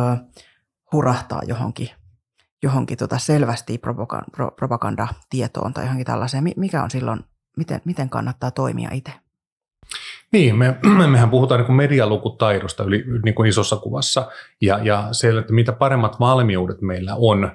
hurahtaa 0.93 1.43
johonkin, 1.47 1.91
johonkin 2.63 2.99
tota 2.99 3.19
selvästi 3.19 3.79
propaganda, 3.79 4.51
propagandatietoon 4.57 5.73
tai 5.73 5.85
johonkin 5.85 6.07
tällaiseen? 6.07 6.45
Mikä 6.57 6.83
on 6.83 6.91
silloin, 6.91 7.21
miten, 7.57 7.81
miten 7.85 8.11
kannattaa 8.11 8.51
toimia 8.51 8.91
itse? 8.93 9.13
Niin, 10.33 10.57
me, 10.57 10.79
mehän 11.07 11.31
puhutaan 11.31 11.61
niin 11.61 11.77
medialukutaidosta 11.77 12.85
yli, 12.85 13.05
niin 13.25 13.35
kuin 13.35 13.49
isossa 13.49 13.77
kuvassa 13.77 14.31
ja, 14.61 14.79
ja 14.83 15.09
se, 15.13 15.39
että 15.39 15.53
mitä 15.53 15.73
paremmat 15.73 16.21
valmiudet 16.21 16.81
meillä 16.81 17.15
on 17.17 17.51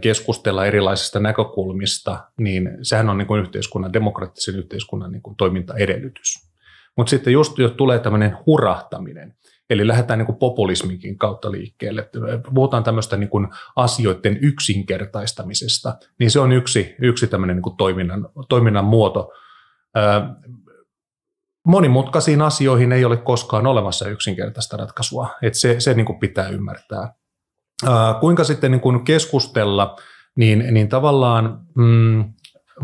keskustella 0.00 0.66
erilaisista 0.66 1.20
näkökulmista, 1.20 2.24
niin 2.40 2.70
sehän 2.82 3.08
on 3.08 3.18
niin 3.18 3.26
kuin 3.26 3.40
yhteiskunnan, 3.40 3.92
demokraattisen 3.92 4.56
yhteiskunnan 4.56 5.12
niin 5.12 5.22
kuin 5.22 5.36
toimintaedellytys. 5.36 6.48
Mutta 6.96 7.10
sitten 7.10 7.32
just 7.32 7.58
jos 7.58 7.72
tulee 7.72 7.98
tämmöinen 7.98 8.36
hurahtaminen, 8.46 9.34
eli 9.70 9.86
lähdetään 9.86 10.18
niin 10.18 10.26
kuin 10.26 10.38
populisminkin 10.38 11.18
kautta 11.18 11.52
liikkeelle, 11.52 12.10
puhutaan 12.54 12.84
tämmöistä 12.84 13.16
niin 13.16 13.30
kuin 13.30 13.48
asioiden 13.76 14.38
yksinkertaistamisesta, 14.42 15.96
niin 16.18 16.30
se 16.30 16.40
on 16.40 16.52
yksi, 16.52 16.94
yksi 17.02 17.26
tämmöinen 17.26 17.56
niin 17.56 17.62
kuin 17.62 17.76
toiminnan, 17.76 18.28
toiminnan 18.48 18.84
muoto. 18.84 19.32
Monimutkaisiin 21.66 22.42
asioihin 22.42 22.92
ei 22.92 23.04
ole 23.04 23.16
koskaan 23.16 23.66
olemassa 23.66 24.08
yksinkertaista 24.08 24.76
ratkaisua, 24.76 25.28
että 25.42 25.58
se, 25.58 25.80
se 25.80 25.94
niin 25.94 26.06
kuin 26.06 26.18
pitää 26.18 26.48
ymmärtää. 26.48 27.14
Kuinka 28.20 28.44
sitten 28.44 28.70
niin 28.70 28.80
kuin 28.80 29.04
keskustella, 29.04 29.96
niin, 30.36 30.64
niin 30.70 30.88
tavallaan 30.88 31.60
mm, 31.74 32.32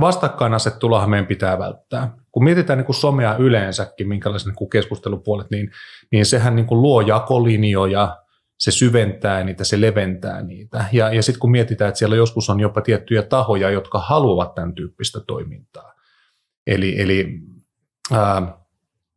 vastakkainasetteluahan 0.00 1.10
meidän 1.10 1.26
pitää 1.26 1.58
välttää. 1.58 2.16
Kun 2.32 2.44
mietitään 2.44 2.76
niin 2.76 2.86
kuin 2.86 2.96
somea 2.96 3.36
yleensäkin, 3.36 4.08
minkälaisen 4.08 4.48
niin 4.48 4.56
kuin 4.56 4.70
keskustelupuolet, 4.70 5.50
niin, 5.50 5.70
niin 6.12 6.26
sehän 6.26 6.56
niin 6.56 6.66
kuin 6.66 6.82
luo 6.82 7.00
jakolinjoja, 7.00 8.16
se 8.58 8.70
syventää 8.70 9.44
niitä, 9.44 9.64
se 9.64 9.80
leventää 9.80 10.42
niitä. 10.42 10.84
Ja, 10.92 11.14
ja 11.14 11.22
sitten 11.22 11.40
kun 11.40 11.50
mietitään, 11.50 11.88
että 11.88 11.98
siellä 11.98 12.16
joskus 12.16 12.50
on 12.50 12.60
jopa 12.60 12.80
tiettyjä 12.80 13.22
tahoja, 13.22 13.70
jotka 13.70 13.98
haluavat 13.98 14.54
tämän 14.54 14.74
tyyppistä 14.74 15.20
toimintaa. 15.26 15.94
Eli, 16.66 17.00
eli 17.00 17.40
ää, 18.12 18.40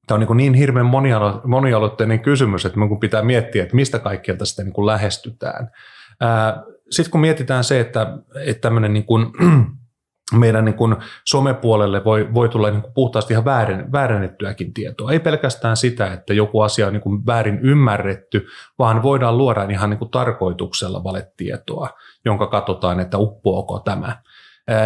tämä 0.08 0.16
on 0.16 0.20
niin, 0.20 0.38
niin 0.38 0.54
hirveän 0.54 0.86
monialo, 0.86 1.42
monialoitteinen 1.46 2.20
kysymys, 2.20 2.66
että 2.66 2.80
kun 2.88 3.00
pitää 3.00 3.22
miettiä, 3.22 3.64
että 3.64 3.76
mistä 3.76 4.00
kaikkialta 4.00 4.46
sitä 4.46 4.64
niin 4.64 4.74
kuin 4.74 4.86
lähestytään. 4.86 5.72
Sitten 6.90 7.12
kun 7.12 7.22
mietitään 7.22 7.64
se, 7.64 7.80
että, 7.80 8.18
että 8.46 8.62
tämmöinen 8.62 8.94
niin 8.94 9.06
kuin, 9.06 9.26
meidän 10.34 10.66
niin 10.66 10.76
kuin 10.76 10.96
somepuolelle 11.26 12.04
voi, 12.04 12.34
voi 12.34 12.50
tulla 12.50 12.72
niin 12.72 12.82
kuin 12.82 12.94
puhtaasti 12.94 13.34
ihan 13.34 13.46
väärin, 13.46 13.92
väärennettyäkin 13.92 14.74
tietoa. 14.74 15.12
Ei 15.12 15.20
pelkästään 15.20 15.78
sitä, 15.78 16.14
että 16.14 16.34
joku 16.34 16.62
asia 16.62 16.88
on 16.88 16.94
niin 16.94 17.02
kuin 17.02 17.26
väärin 17.26 17.60
ymmärretty, 17.60 18.48
vaan 18.80 19.04
voidaan 19.04 19.38
luoda 19.38 19.64
ihan 19.64 19.90
niin 19.90 19.98
kuin 19.98 20.12
tarkoituksella 20.12 21.04
valetietoa, 21.04 21.90
jonka 22.26 22.48
katsotaan, 22.48 23.00
että 23.00 23.18
uppoako 23.18 23.80
tämä. 23.80 24.22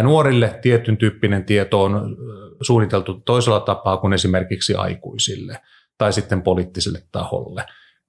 Nuorille 0.02 0.58
tietyn 0.62 0.96
tyyppinen 0.96 1.44
tieto 1.44 1.82
on 1.82 2.16
suunniteltu 2.60 3.20
toisella 3.20 3.60
tapaa 3.60 3.96
kuin 3.96 4.12
esimerkiksi 4.12 4.74
aikuisille 4.74 5.60
tai 5.98 6.12
sitten 6.12 6.42
poliittiselle 6.42 7.02
taholle. 7.12 7.64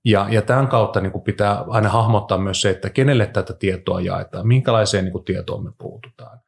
Ja, 0.06 0.28
ja 0.30 0.42
tämän 0.42 0.68
kautta 0.68 1.02
niin 1.02 1.12
kuin 1.12 1.24
pitää 1.24 1.66
aina 1.68 1.90
hahmottaa 1.90 2.38
myös 2.38 2.62
se, 2.62 2.70
että 2.70 2.90
kenelle 2.90 3.26
tätä 3.26 3.54
tietoa 3.54 4.02
jaetaan, 4.02 4.48
minkälaiseen 4.48 5.04
niin 5.04 5.12
kuin 5.12 5.26
tietoon 5.26 5.64
me 5.64 5.72
puututaan. 5.78 6.40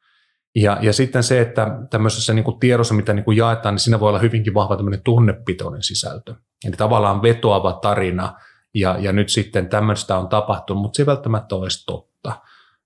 Ja, 0.56 0.78
ja 0.80 0.92
sitten 0.92 1.22
se, 1.22 1.40
että 1.40 1.78
tämmöisessä 1.90 2.34
niin 2.34 2.44
kuin 2.44 2.58
tiedossa, 2.58 2.94
mitä 2.94 3.12
niin 3.12 3.24
kuin 3.24 3.36
jaetaan, 3.36 3.74
niin 3.74 3.80
siinä 3.80 4.00
voi 4.00 4.08
olla 4.08 4.18
hyvinkin 4.18 4.54
vahva 4.54 4.76
tämmöinen 4.76 5.02
tunnepitoinen 5.04 5.82
sisältö. 5.82 6.34
Eli 6.64 6.76
tavallaan 6.76 7.22
vetoava 7.22 7.72
tarina, 7.72 8.34
ja, 8.74 8.96
ja 8.98 9.12
nyt 9.12 9.28
sitten 9.28 9.68
tämmöistä 9.68 10.18
on 10.18 10.28
tapahtunut, 10.28 10.82
mutta 10.82 10.96
se 10.96 11.02
ei 11.02 11.06
välttämättä 11.06 11.54
ole 11.54 11.68
totta. 11.86 12.32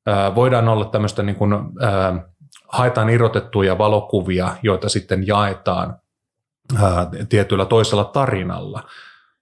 Ää, 0.07 0.35
voidaan 0.35 0.69
olla 0.69 0.85
tämmöistä, 0.85 1.23
niin 1.23 1.37
kuin, 1.37 1.53
ää, 1.81 2.25
haetaan 2.69 3.11
irrotettuja 3.11 3.79
valokuvia, 3.79 4.57
joita 4.63 4.89
sitten 4.89 5.27
jaetaan 5.27 5.97
ää, 6.83 7.11
tietyllä 7.29 7.65
toisella 7.65 8.05
tarinalla. 8.05 8.83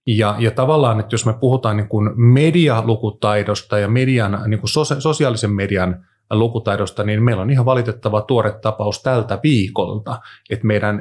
Ja, 0.06 0.36
ja 0.38 0.50
tavallaan, 0.50 1.00
että 1.00 1.14
jos 1.14 1.26
me 1.26 1.32
puhutaan 1.32 1.76
niin 1.76 1.88
kuin 1.88 2.10
medialukutaidosta 2.20 3.78
ja 3.78 3.88
median, 3.88 4.42
niin 4.46 4.60
kuin 4.60 4.70
sosiaalisen 4.98 5.52
median 5.52 6.04
lukutaidosta, 6.30 7.04
niin 7.04 7.22
meillä 7.22 7.42
on 7.42 7.50
ihan 7.50 7.64
valitettava 7.64 8.20
tuore 8.20 8.52
tapaus 8.52 9.02
tältä 9.02 9.38
viikolta, 9.42 10.20
että 10.50 10.66
meidän 10.66 11.00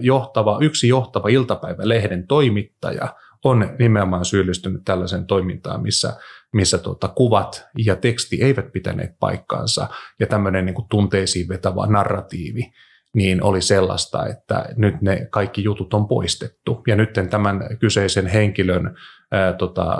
johtava, 0.00 0.58
yksi 0.60 0.88
johtava 0.88 1.28
iltapäivälehden 1.28 2.26
toimittaja 2.26 3.14
on 3.44 3.70
nimenomaan 3.78 4.24
syyllistynyt 4.24 4.82
tällaisen 4.84 5.26
toimintaan, 5.26 5.82
missä, 5.82 6.16
missä 6.52 6.78
tuota, 6.78 7.08
kuvat 7.08 7.66
ja 7.78 7.96
teksti 7.96 8.42
eivät 8.42 8.72
pitäneet 8.72 9.10
paikkaansa. 9.20 9.86
Ja 10.20 10.26
tämmöinen 10.26 10.66
niin 10.66 10.74
kuin 10.74 10.88
tunteisiin 10.88 11.48
vetävä 11.48 11.86
narratiivi 11.86 12.72
niin 13.14 13.42
oli 13.42 13.62
sellaista, 13.62 14.26
että 14.26 14.64
nyt 14.76 15.02
ne 15.02 15.26
kaikki 15.30 15.64
jutut 15.64 15.94
on 15.94 16.08
poistettu. 16.08 16.82
Ja 16.86 16.96
nyt 16.96 17.10
tämän 17.30 17.78
kyseisen 17.78 18.26
henkilön 18.26 18.96
ää, 19.32 19.52
tota, 19.52 19.98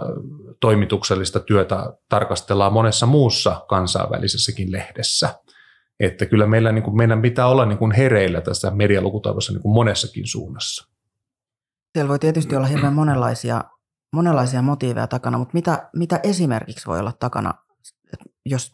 toimituksellista 0.61 1.41
työtä 1.41 1.93
tarkastellaan 2.09 2.73
monessa 2.73 3.07
muussa 3.07 3.65
kansainvälisessäkin 3.69 4.73
lehdessä. 4.73 5.35
Että 6.01 6.27
kyllä 6.27 6.47
meillä, 6.47 6.73
niin 6.73 6.83
kuin, 6.83 6.97
meidän 6.97 7.23
pitää 7.23 7.47
olla 7.47 7.67
niin 7.67 7.79
kuin 7.79 7.93
hereillä 7.93 8.41
tässä 8.41 8.71
medialukutaidossa 8.71 9.53
niin 9.53 9.73
monessakin 9.73 10.27
suunnassa. 10.27 10.91
Siellä 11.93 12.09
voi 12.09 12.19
tietysti 12.19 12.57
olla 12.57 12.67
hirveän 12.67 12.95
monenlaisia, 12.95 13.65
monenlaisia 14.13 14.63
motiiveja 14.63 15.07
takana, 15.07 15.39
mutta 15.39 15.55
mitä, 15.55 15.89
mitä 15.97 16.21
esimerkiksi 16.23 16.87
voi 16.87 16.99
olla 16.99 17.13
takana, 17.21 17.55
jos, 18.47 18.73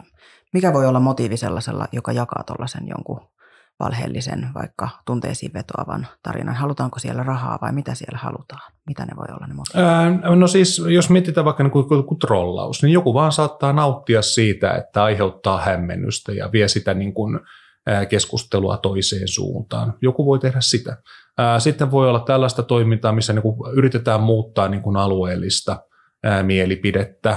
mikä 0.52 0.72
voi 0.72 0.86
olla 0.86 1.00
motiivi 1.00 1.36
sellaisella, 1.36 1.88
joka 1.92 2.12
jakaa 2.12 2.42
tuollaisen 2.46 2.88
jonkun 2.88 3.35
valheellisen, 3.80 4.48
vaikka 4.54 4.88
tunteisiin 5.06 5.52
vetoavan 5.54 6.06
tarinan? 6.22 6.54
Halutaanko 6.54 6.98
siellä 6.98 7.22
rahaa 7.22 7.58
vai 7.62 7.72
mitä 7.72 7.94
siellä 7.94 8.18
halutaan? 8.18 8.72
Mitä 8.86 9.04
ne 9.04 9.16
voi 9.16 9.26
olla 9.36 9.46
ne 9.46 9.54
motiivit? 9.54 10.38
No 10.40 10.46
siis, 10.46 10.82
jos 10.88 11.10
mietitään 11.10 11.44
vaikka 11.44 11.62
niin 11.62 11.70
kuin, 11.70 12.04
kuin 12.04 12.18
trollaus, 12.18 12.82
niin 12.82 12.92
joku 12.92 13.14
vaan 13.14 13.32
saattaa 13.32 13.72
nauttia 13.72 14.22
siitä, 14.22 14.70
että 14.70 15.04
aiheuttaa 15.04 15.60
hämmennystä 15.60 16.32
ja 16.32 16.52
vie 16.52 16.68
sitä 16.68 16.94
niin 16.94 17.14
kuin, 17.14 17.40
keskustelua 18.08 18.76
toiseen 18.76 19.28
suuntaan. 19.28 19.94
Joku 20.00 20.26
voi 20.26 20.38
tehdä 20.38 20.60
sitä. 20.60 20.96
Sitten 21.58 21.90
voi 21.90 22.08
olla 22.08 22.20
tällaista 22.20 22.62
toimintaa, 22.62 23.12
missä 23.12 23.32
niin 23.32 23.42
kuin 23.42 23.72
yritetään 23.72 24.20
muuttaa 24.20 24.68
niin 24.68 24.82
kuin 24.82 24.96
alueellista 24.96 25.82
mielipidettä. 26.42 27.36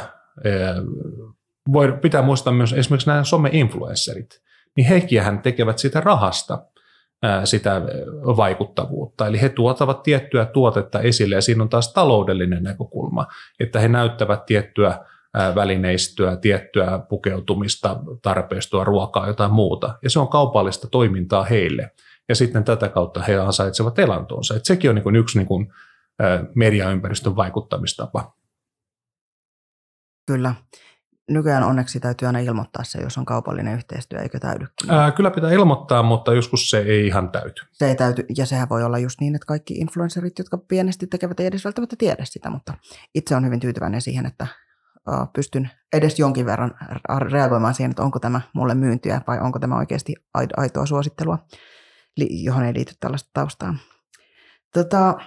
Voi, 1.73 1.91
pitää 2.01 2.21
muistaa 2.21 2.53
myös 2.53 2.73
esimerkiksi 2.73 3.09
nämä 3.09 3.23
some-influencerit 3.23 4.41
niin 4.77 4.87
hekin 4.87 5.39
tekevät 5.43 5.79
sitä 5.79 6.01
rahasta 6.01 6.65
sitä 7.43 7.81
vaikuttavuutta. 8.23 9.27
Eli 9.27 9.41
he 9.41 9.49
tuotavat 9.49 10.03
tiettyä 10.03 10.45
tuotetta 10.45 10.99
esille 10.99 11.35
ja 11.35 11.41
siinä 11.41 11.63
on 11.63 11.69
taas 11.69 11.93
taloudellinen 11.93 12.63
näkökulma, 12.63 13.27
että 13.59 13.79
he 13.79 13.87
näyttävät 13.87 14.45
tiettyä 14.45 15.05
välineistöä, 15.55 16.35
tiettyä 16.35 16.99
pukeutumista, 17.09 17.99
tarpeistua, 18.21 18.83
ruokaa, 18.83 19.27
jotain 19.27 19.51
muuta. 19.51 19.99
Ja 20.03 20.09
se 20.09 20.19
on 20.19 20.27
kaupallista 20.27 20.87
toimintaa 20.87 21.43
heille. 21.43 21.91
Ja 22.29 22.35
sitten 22.35 22.63
tätä 22.63 22.89
kautta 22.89 23.21
he 23.21 23.35
ansaitsevat 23.35 23.99
elantonsa. 23.99 24.55
Et 24.55 24.65
sekin 24.65 24.89
on 24.89 24.95
niin 24.95 25.15
yksi 25.15 25.37
niin 25.37 25.47
kuin 25.47 25.73
mediaympäristön 26.55 27.35
vaikuttamistapa. 27.35 28.33
Kyllä 30.27 30.55
nykyään 31.29 31.63
onneksi 31.63 31.99
täytyy 31.99 32.25
aina 32.25 32.39
ilmoittaa 32.39 32.83
se, 32.83 33.01
jos 33.01 33.17
on 33.17 33.25
kaupallinen 33.25 33.75
yhteistyö, 33.75 34.19
eikö 34.19 34.39
täydykin? 34.39 34.91
Ää, 34.91 35.11
kyllä 35.11 35.31
pitää 35.31 35.51
ilmoittaa, 35.51 36.03
mutta 36.03 36.33
joskus 36.33 36.69
se 36.69 36.79
ei 36.79 37.07
ihan 37.07 37.31
täyty. 37.31 37.65
Se 37.71 37.87
ei 37.87 37.95
täyty, 37.95 38.25
ja 38.37 38.45
sehän 38.45 38.69
voi 38.69 38.83
olla 38.83 38.99
just 38.99 39.21
niin, 39.21 39.35
että 39.35 39.45
kaikki 39.45 39.73
influencerit, 39.73 40.39
jotka 40.39 40.57
pienesti 40.57 41.07
tekevät, 41.07 41.39
ei 41.39 41.45
edes 41.45 41.65
välttämättä 41.65 41.95
tiedä 41.99 42.25
sitä, 42.25 42.49
mutta 42.49 42.73
itse 43.15 43.35
on 43.35 43.45
hyvin 43.45 43.59
tyytyväinen 43.59 44.01
siihen, 44.01 44.25
että 44.25 44.47
pystyn 45.33 45.69
edes 45.93 46.19
jonkin 46.19 46.45
verran 46.45 46.71
reagoimaan 47.31 47.73
siihen, 47.73 47.91
että 47.91 48.03
onko 48.03 48.19
tämä 48.19 48.41
mulle 48.53 48.75
myyntiä 48.75 49.21
vai 49.27 49.39
onko 49.39 49.59
tämä 49.59 49.77
oikeasti 49.77 50.15
aitoa 50.57 50.85
suosittelua, 50.85 51.39
johon 52.29 52.63
ei 52.63 52.73
liity 52.73 52.93
tällaista 52.99 53.29
taustaa. 53.33 53.75
Tota, 54.73 55.17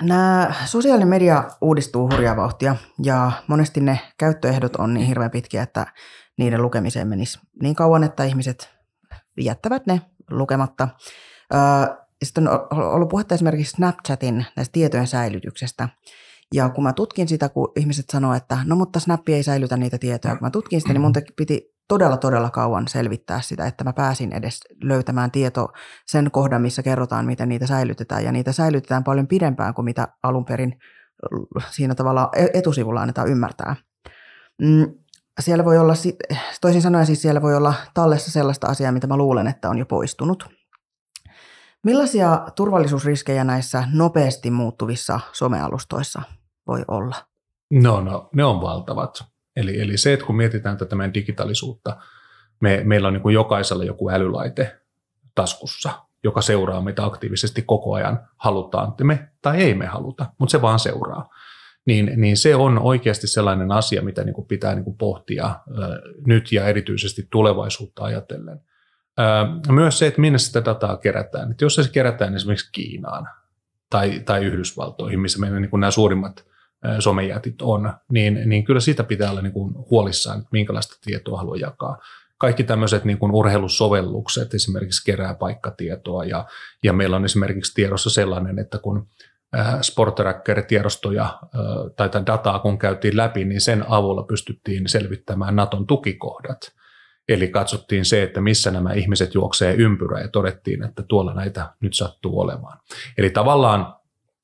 Nämä 0.00 0.54
sosiaalinen 0.64 1.08
media 1.08 1.44
uudistuu 1.60 2.10
hurjaa 2.10 2.36
vauhtia 2.36 2.76
ja 3.02 3.32
monesti 3.46 3.80
ne 3.80 3.98
käyttöehdot 4.18 4.76
on 4.76 4.94
niin 4.94 5.06
hirveän 5.06 5.30
pitkiä, 5.30 5.62
että 5.62 5.86
niiden 6.38 6.62
lukemiseen 6.62 7.08
menisi 7.08 7.38
niin 7.62 7.74
kauan, 7.74 8.04
että 8.04 8.24
ihmiset 8.24 8.70
jättävät 9.40 9.86
ne 9.86 10.00
lukematta. 10.30 10.88
Sitten 12.22 12.48
on 12.48 12.60
ollut 12.70 13.08
puhetta 13.08 13.34
esimerkiksi 13.34 13.72
Snapchatin 13.72 14.46
näistä 14.56 14.72
tietojen 14.72 15.06
säilytyksestä. 15.06 15.88
Ja 16.54 16.68
kun 16.68 16.84
mä 16.84 16.92
tutkin 16.92 17.28
sitä, 17.28 17.48
kun 17.48 17.72
ihmiset 17.76 18.04
sanoo, 18.12 18.34
että 18.34 18.58
no 18.64 18.76
mutta 18.76 19.00
Snap 19.00 19.28
ei 19.28 19.42
säilytä 19.42 19.76
niitä 19.76 19.98
tietoja, 19.98 20.36
kun 20.36 20.46
mä 20.46 20.50
tutkin 20.50 20.80
sitä, 20.80 20.92
niin 20.92 21.00
mun 21.00 21.12
piti 21.36 21.71
todella, 21.88 22.16
todella 22.16 22.50
kauan 22.50 22.88
selvittää 22.88 23.40
sitä, 23.40 23.66
että 23.66 23.84
mä 23.84 23.92
pääsin 23.92 24.32
edes 24.32 24.60
löytämään 24.82 25.30
tieto 25.30 25.68
sen 26.06 26.30
kohdan, 26.30 26.62
missä 26.62 26.82
kerrotaan, 26.82 27.26
miten 27.26 27.48
niitä 27.48 27.66
säilytetään. 27.66 28.24
Ja 28.24 28.32
niitä 28.32 28.52
säilytetään 28.52 29.04
paljon 29.04 29.26
pidempään 29.26 29.74
kuin 29.74 29.84
mitä 29.84 30.08
alun 30.22 30.44
perin 30.44 30.78
siinä 31.70 31.94
tavalla 31.94 32.28
e-, 32.36 32.58
etusivulla 32.58 33.00
annetaan 33.00 33.28
ymmärtää. 33.28 33.76
Mm, 34.62 34.94
siellä 35.40 35.64
voi 35.64 35.78
olla, 35.78 35.94
toisin 36.60 36.82
sanoen 36.82 37.06
siis 37.06 37.22
siellä 37.22 37.42
voi 37.42 37.56
olla 37.56 37.74
tallessa 37.94 38.30
sellaista 38.30 38.66
asiaa, 38.66 38.92
mitä 38.92 39.06
mä 39.06 39.16
luulen, 39.16 39.46
että 39.46 39.70
on 39.70 39.78
jo 39.78 39.86
poistunut. 39.86 40.46
Millaisia 41.84 42.46
turvallisuusriskejä 42.56 43.44
näissä 43.44 43.84
nopeasti 43.92 44.50
muuttuvissa 44.50 45.20
somealustoissa 45.32 46.22
voi 46.66 46.84
olla? 46.88 47.16
No, 47.70 48.00
no 48.00 48.30
ne 48.34 48.44
on 48.44 48.60
valtavat. 48.60 49.31
Eli, 49.56 49.80
eli 49.80 49.96
se, 49.96 50.12
että 50.12 50.26
kun 50.26 50.36
mietitään 50.36 50.76
tätä 50.76 50.96
meidän 50.96 51.14
digitaalisuutta, 51.14 51.96
me, 52.60 52.82
meillä 52.84 53.08
on 53.08 53.14
niin 53.14 53.22
kuin 53.22 53.34
jokaisella 53.34 53.84
joku 53.84 54.10
älylaite 54.10 54.80
taskussa, 55.34 55.90
joka 56.24 56.42
seuraa 56.42 56.80
meitä 56.80 57.04
aktiivisesti 57.04 57.62
koko 57.62 57.94
ajan, 57.94 58.28
halutaan 58.36 58.94
me 59.02 59.28
tai 59.42 59.62
ei 59.62 59.74
me 59.74 59.86
haluta, 59.86 60.26
mutta 60.38 60.50
se 60.50 60.62
vaan 60.62 60.78
seuraa. 60.78 61.28
Niin, 61.86 62.12
niin 62.16 62.36
se 62.36 62.54
on 62.54 62.78
oikeasti 62.78 63.26
sellainen 63.26 63.72
asia, 63.72 64.02
mitä 64.02 64.24
niin 64.24 64.34
kuin 64.34 64.46
pitää 64.46 64.74
niin 64.74 64.84
kuin 64.84 64.96
pohtia 64.96 65.60
nyt 66.26 66.52
ja 66.52 66.66
erityisesti 66.68 67.26
tulevaisuutta 67.30 68.04
ajatellen. 68.04 68.60
Myös 69.68 69.98
se, 69.98 70.06
että 70.06 70.20
minne 70.20 70.38
sitä 70.38 70.64
dataa 70.64 70.96
kerätään. 70.96 71.50
Että 71.50 71.64
jos 71.64 71.74
se 71.74 71.82
kerätään 71.92 72.34
esimerkiksi 72.34 72.72
Kiinaan 72.72 73.28
tai, 73.90 74.20
tai 74.20 74.44
Yhdysvaltoihin, 74.44 75.20
missä 75.20 75.40
meidän 75.40 75.62
niin 75.62 75.70
kuin 75.70 75.80
nämä 75.80 75.90
suurimmat 75.90 76.51
somejätit 76.98 77.62
on, 77.62 77.92
niin, 78.12 78.42
niin 78.46 78.64
kyllä 78.64 78.80
siitä 78.80 79.04
pitää 79.04 79.30
olla 79.30 79.42
niin 79.42 79.52
kuin 79.52 79.74
huolissaan, 79.90 80.38
että 80.38 80.48
minkälaista 80.52 80.96
tietoa 81.04 81.38
haluaa 81.38 81.56
jakaa 81.56 81.98
kaikki 82.38 82.64
tämmöiset 82.64 83.04
niin 83.04 83.18
kuin 83.18 83.32
urheilusovellukset 83.32 84.54
esimerkiksi 84.54 85.04
kerää 85.04 85.34
paikkatietoa 85.34 86.24
ja, 86.24 86.44
ja 86.82 86.92
meillä 86.92 87.16
on 87.16 87.24
esimerkiksi 87.24 87.74
tiedossa 87.74 88.10
sellainen, 88.10 88.58
että 88.58 88.78
kun 88.78 89.06
Sportracker-tiedostoja 89.80 91.38
tai 91.96 92.10
dataa 92.26 92.58
kun 92.58 92.78
käytiin 92.78 93.16
läpi, 93.16 93.44
niin 93.44 93.60
sen 93.60 93.84
avulla 93.88 94.22
pystyttiin 94.22 94.88
selvittämään 94.88 95.56
Naton 95.56 95.86
tukikohdat. 95.86 96.58
Eli 97.28 97.48
katsottiin 97.48 98.04
se, 98.04 98.22
että 98.22 98.40
missä 98.40 98.70
nämä 98.70 98.92
ihmiset 98.92 99.34
juoksee 99.34 99.74
ympyrä 99.74 100.20
ja 100.20 100.28
todettiin, 100.28 100.84
että 100.84 101.02
tuolla 101.02 101.34
näitä 101.34 101.74
nyt 101.80 101.94
sattuu 101.94 102.40
olemaan. 102.40 102.78
Eli 103.18 103.30
tavallaan 103.30 103.94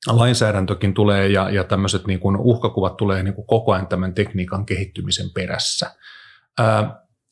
lainsäädäntökin 0.07 0.93
tulee 0.93 1.27
ja, 1.27 1.49
ja 1.49 1.63
tämmöiset 1.63 2.07
niin 2.07 2.19
kuin 2.19 2.37
uhkakuvat 2.37 2.97
tulee 2.97 3.23
niin 3.23 3.33
kuin 3.33 3.47
koko 3.47 3.73
ajan 3.73 3.87
tämän 3.87 4.13
tekniikan 4.13 4.65
kehittymisen 4.65 5.29
perässä. 5.33 5.91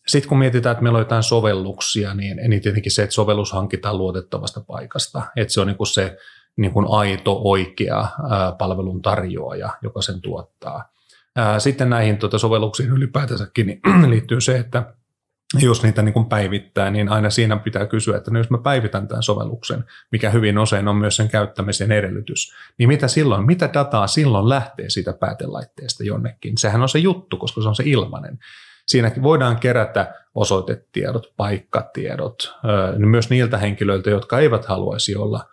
Sitten 0.07 0.29
kun 0.29 0.39
mietitään, 0.39 0.71
että 0.71 0.83
meillä 0.83 0.97
on 0.97 1.01
jotain 1.01 1.23
sovelluksia, 1.23 2.13
niin, 2.13 2.37
niin 2.47 2.61
tietenkin 2.61 2.91
se, 2.91 3.03
että 3.03 3.13
sovellus 3.13 3.51
hankitaan 3.51 3.97
luotettavasta 3.97 4.61
paikasta, 4.61 5.21
että 5.35 5.53
se 5.53 5.61
on 5.61 5.67
niin 5.67 5.77
kuin 5.77 5.87
se 5.87 6.17
niin 6.57 6.71
kuin 6.71 6.85
aito, 6.89 7.41
oikea 7.43 8.07
ää, 8.29 8.51
palvelun 8.57 9.01
tarjoaja, 9.01 9.69
joka 9.81 10.01
sen 10.01 10.21
tuottaa. 10.21 10.91
Ää, 11.35 11.59
sitten 11.59 11.89
näihin 11.89 12.17
tuota, 12.17 12.37
sovelluksiin 12.37 12.89
ylipäätänsäkin 12.89 13.67
niin 13.67 13.81
liittyy 14.09 14.41
se, 14.41 14.57
että 14.57 14.93
jos 15.59 15.83
niitä 15.83 16.01
niin 16.01 16.13
kuin 16.13 16.25
päivittää, 16.25 16.91
niin 16.91 17.09
aina 17.09 17.29
siinä 17.29 17.57
pitää 17.57 17.85
kysyä, 17.85 18.17
että 18.17 18.31
no 18.31 18.37
jos 18.37 18.49
mä 18.49 18.57
päivitän 18.57 19.07
tämän 19.07 19.23
sovelluksen, 19.23 19.83
mikä 20.11 20.29
hyvin 20.29 20.59
usein 20.59 20.87
on 20.87 20.95
myös 20.95 21.15
sen 21.15 21.29
käyttämisen 21.29 21.91
edellytys, 21.91 22.53
niin 22.77 22.89
mitä 22.89 23.07
silloin, 23.07 23.45
mitä 23.45 23.69
dataa 23.73 24.07
silloin 24.07 24.49
lähtee 24.49 24.89
siitä 24.89 25.13
päätelaitteesta 25.13 26.03
jonnekin? 26.03 26.57
Sehän 26.57 26.81
on 26.81 26.89
se 26.89 26.99
juttu, 26.99 27.37
koska 27.37 27.61
se 27.61 27.67
on 27.67 27.75
se 27.75 27.83
ilmainen. 27.85 28.39
Siinäkin 28.87 29.23
voidaan 29.23 29.59
kerätä 29.59 30.13
osoitetiedot, 30.35 31.33
paikkatiedot, 31.37 32.53
myös 32.97 33.29
niiltä 33.29 33.57
henkilöiltä, 33.57 34.09
jotka 34.09 34.39
eivät 34.39 34.65
haluaisi 34.65 35.15
olla 35.15 35.45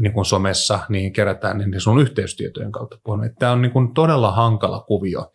niin 0.00 0.12
kuin 0.12 0.24
somessa, 0.24 0.78
niin 0.88 1.12
kerätään 1.12 1.58
niin 1.58 1.80
sun 1.80 2.00
yhteystietojen 2.00 2.72
kautta. 2.72 2.98
Tämä 3.38 3.52
on 3.52 3.62
niin 3.62 3.72
kuin 3.72 3.94
todella 3.94 4.32
hankala 4.32 4.80
kuvio, 4.80 5.32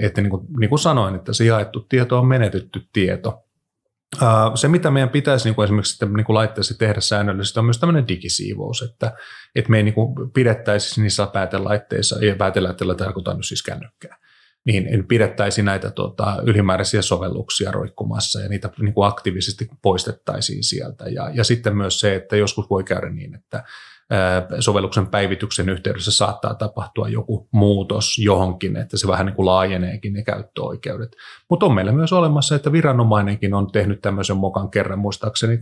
että 0.00 0.20
niin 0.20 0.30
kuin, 0.30 0.46
niin 0.58 0.68
kuin 0.68 0.78
sanoin, 0.78 1.14
että 1.14 1.32
se 1.32 1.44
jaettu 1.44 1.80
tieto 1.80 2.18
on 2.18 2.26
menetetty 2.26 2.82
tieto. 2.92 3.44
Se, 4.54 4.68
mitä 4.68 4.90
meidän 4.90 5.08
pitäisi 5.08 5.48
niin 5.48 5.54
kuin 5.54 5.64
esimerkiksi 5.64 6.06
niin 6.06 6.24
kuin 6.24 6.34
laitteessa 6.34 6.78
tehdä 6.78 7.00
säännöllisesti, 7.00 7.58
on 7.58 7.64
myös 7.64 7.78
tämmöinen 7.78 8.08
digisiivous, 8.08 8.82
että, 8.82 9.16
että 9.54 9.70
me 9.70 9.76
ei 9.76 9.82
niin 9.82 9.94
kuin 9.94 10.30
pidettäisi 10.30 11.00
niissä 11.00 11.26
päätelaitteissa, 11.26 12.24
ja 12.24 12.36
päätelaitteilla 12.36 12.94
tarkoitan 12.94 13.36
nyt 13.36 13.46
siis 13.46 13.62
kännykkää, 13.62 14.16
niin 14.64 15.06
pidettäisiin 15.06 15.64
näitä 15.64 15.90
tuota, 15.90 16.42
ylimääräisiä 16.46 17.02
sovelluksia 17.02 17.70
roikkumassa 17.70 18.40
ja 18.40 18.48
niitä 18.48 18.70
niin 18.80 18.94
kuin 18.94 19.08
aktiivisesti 19.08 19.68
poistettaisiin 19.82 20.64
sieltä. 20.64 21.04
Ja, 21.04 21.30
ja 21.34 21.44
sitten 21.44 21.76
myös 21.76 22.00
se, 22.00 22.14
että 22.14 22.36
joskus 22.36 22.70
voi 22.70 22.84
käydä 22.84 23.10
niin, 23.10 23.34
että 23.34 23.64
sovelluksen 24.60 25.06
päivityksen 25.06 25.68
yhteydessä 25.68 26.10
saattaa 26.10 26.54
tapahtua 26.54 27.08
joku 27.08 27.48
muutos 27.52 28.18
johonkin, 28.18 28.76
että 28.76 28.96
se 28.96 29.08
vähän 29.08 29.26
niin 29.26 29.36
kuin 29.36 29.46
laajeneekin 29.46 30.12
ne 30.12 30.22
käyttöoikeudet. 30.22 31.16
Mutta 31.50 31.66
on 31.66 31.74
meillä 31.74 31.92
myös 31.92 32.12
olemassa, 32.12 32.54
että 32.54 32.72
viranomainenkin 32.72 33.54
on 33.54 33.72
tehnyt 33.72 34.00
tämmöisen 34.00 34.36
mokan 34.36 34.70
kerran, 34.70 34.98
muistaakseni 34.98 35.58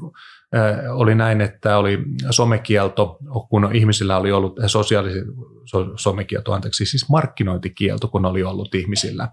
oli 0.91 1.15
näin, 1.15 1.41
että 1.41 1.79
oli 1.79 1.99
somekielto, 2.31 3.19
kun 3.51 3.71
ihmisillä 3.75 4.17
oli 4.17 4.33
ollut 4.33 4.57
sosiaalisen 4.67 5.25
so, 5.65 5.87
somekielto, 5.97 6.53
anteeksi, 6.53 6.87
siis 6.87 7.09
markkinointikielto, 7.09 8.09
kun 8.09 8.27
oli 8.27 8.43
ollut 8.43 8.75
ihmisillä, 8.75 9.29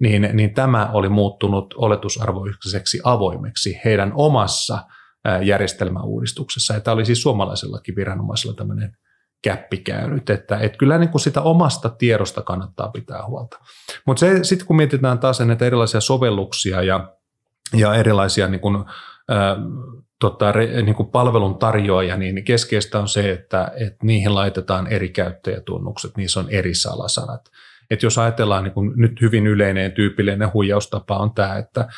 niin, 0.00 0.28
niin 0.32 0.54
tämä 0.54 0.90
oli 0.92 1.08
muuttunut 1.08 1.74
oletusarvoiseksi 1.78 3.00
avoimeksi 3.04 3.80
heidän 3.84 4.12
omassa 4.14 4.78
järjestelmäuudistuksessa. 5.42 6.74
Ja 6.74 6.80
tämä 6.80 6.94
oli 6.94 7.04
siis 7.04 7.22
suomalaisellakin 7.22 7.96
viranomaisella 7.96 8.56
tämmöinen 8.56 8.96
käppi 9.42 9.76
käynyt, 9.76 10.30
että, 10.30 10.58
että 10.58 10.78
kyllä 10.78 10.98
niin 10.98 11.08
kuin 11.08 11.20
sitä 11.20 11.40
omasta 11.40 11.88
tiedosta 11.88 12.42
kannattaa 12.42 12.88
pitää 12.88 13.26
huolta. 13.26 13.58
Mutta 14.06 14.26
sitten 14.42 14.66
kun 14.66 14.76
mietitään 14.76 15.18
taas 15.18 15.40
näitä 15.40 15.64
erilaisia 15.64 16.00
sovelluksia 16.00 16.82
ja, 16.82 17.12
ja 17.76 17.94
erilaisia 17.94 18.48
niin 18.48 18.60
kuin, 18.60 18.76
ä, 18.76 19.56
tota, 20.20 20.52
re, 20.52 20.82
niin 20.82 20.94
kuin 20.94 21.08
palvelun 21.08 21.58
tarjoaja, 21.58 22.16
niin 22.16 22.44
keskeistä 22.44 22.98
on 22.98 23.08
se, 23.08 23.30
että, 23.30 23.72
että 23.76 24.06
niihin 24.06 24.34
laitetaan 24.34 24.86
eri 24.86 25.08
käyttäjätunnukset, 25.08 26.16
niissä 26.16 26.40
on 26.40 26.50
eri 26.50 26.74
salasanat. 26.74 27.50
Et 27.90 28.02
jos 28.02 28.18
ajatellaan 28.18 28.64
niin 28.64 28.74
kuin 28.74 28.92
nyt 28.96 29.20
hyvin 29.20 29.46
yleinen 29.46 29.92
tyypillinen 29.92 30.52
huijaustapa 30.52 31.16
on 31.16 31.34
tämä, 31.34 31.56
että 31.56 31.88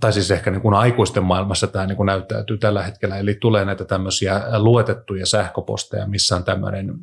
tai 0.00 0.12
siis 0.12 0.30
ehkä 0.30 0.50
niin 0.50 0.62
kuin 0.62 0.74
aikuisten 0.74 1.24
maailmassa 1.24 1.66
tämä 1.66 1.86
niin 1.86 1.96
kuin 1.96 2.06
näyttäytyy 2.06 2.58
tällä 2.58 2.82
hetkellä, 2.82 3.16
eli 3.16 3.34
tulee 3.34 3.64
näitä 3.64 3.84
tämmöisiä 3.84 4.42
luotettuja 4.58 5.26
sähköposteja, 5.26 6.06
missä 6.06 6.36
on 6.36 6.44
tämmöinen 6.44 6.94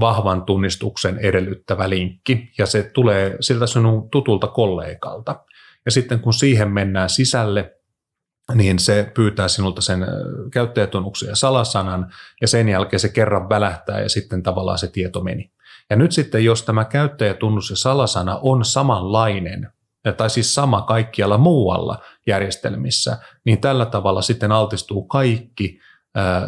vahvan 0.00 0.42
tunnistuksen 0.42 1.18
edellyttävä 1.18 1.88
linkki, 1.88 2.52
ja 2.58 2.66
se 2.66 2.90
tulee 2.94 3.36
siltä 3.40 3.66
sinun 3.66 4.10
tutulta 4.10 4.46
kollegalta. 4.46 5.44
Ja 5.84 5.90
sitten 5.90 6.20
kun 6.20 6.34
siihen 6.34 6.70
mennään 6.70 7.10
sisälle, 7.10 7.72
niin 8.54 8.78
se 8.78 9.12
pyytää 9.14 9.48
sinulta 9.48 9.80
sen 9.80 10.06
käyttäjätunnuksen 10.52 11.28
ja 11.28 11.36
salasanan, 11.36 12.12
ja 12.40 12.48
sen 12.48 12.68
jälkeen 12.68 13.00
se 13.00 13.08
kerran 13.08 13.48
välähtää, 13.48 14.00
ja 14.00 14.08
sitten 14.08 14.42
tavallaan 14.42 14.78
se 14.78 14.88
tieto 14.88 15.20
meni. 15.20 15.52
Ja 15.90 15.96
nyt 15.96 16.12
sitten, 16.12 16.44
jos 16.44 16.62
tämä 16.62 16.84
käyttäjätunnus 16.84 17.70
ja 17.70 17.76
salasana 17.76 18.38
on 18.42 18.64
samanlainen 18.64 19.68
tai 20.12 20.30
siis 20.30 20.54
sama 20.54 20.82
kaikkialla 20.82 21.38
muualla 21.38 22.02
järjestelmissä, 22.26 23.18
niin 23.44 23.60
tällä 23.60 23.86
tavalla 23.86 24.22
sitten 24.22 24.52
altistuu 24.52 25.04
kaikki 25.04 25.80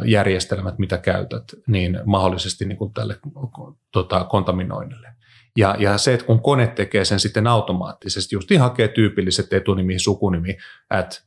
järjestelmät, 0.04 0.78
mitä 0.78 0.98
käytät, 0.98 1.44
niin 1.66 2.00
mahdollisesti 2.04 2.64
niin 2.64 2.78
kuin 2.78 2.92
tälle 2.92 3.18
tota, 3.92 4.24
kontaminoinnille. 4.24 5.08
Ja, 5.56 5.76
ja 5.78 5.98
se, 5.98 6.14
että 6.14 6.26
kun 6.26 6.42
kone 6.42 6.66
tekee 6.66 7.04
sen 7.04 7.20
sitten 7.20 7.46
automaattisesti, 7.46 8.34
just 8.34 8.48
hakee 8.58 8.88
tyypilliset 8.88 9.52
etunimi, 9.52 9.98
sukunimi, 9.98 10.56
at 10.90 11.22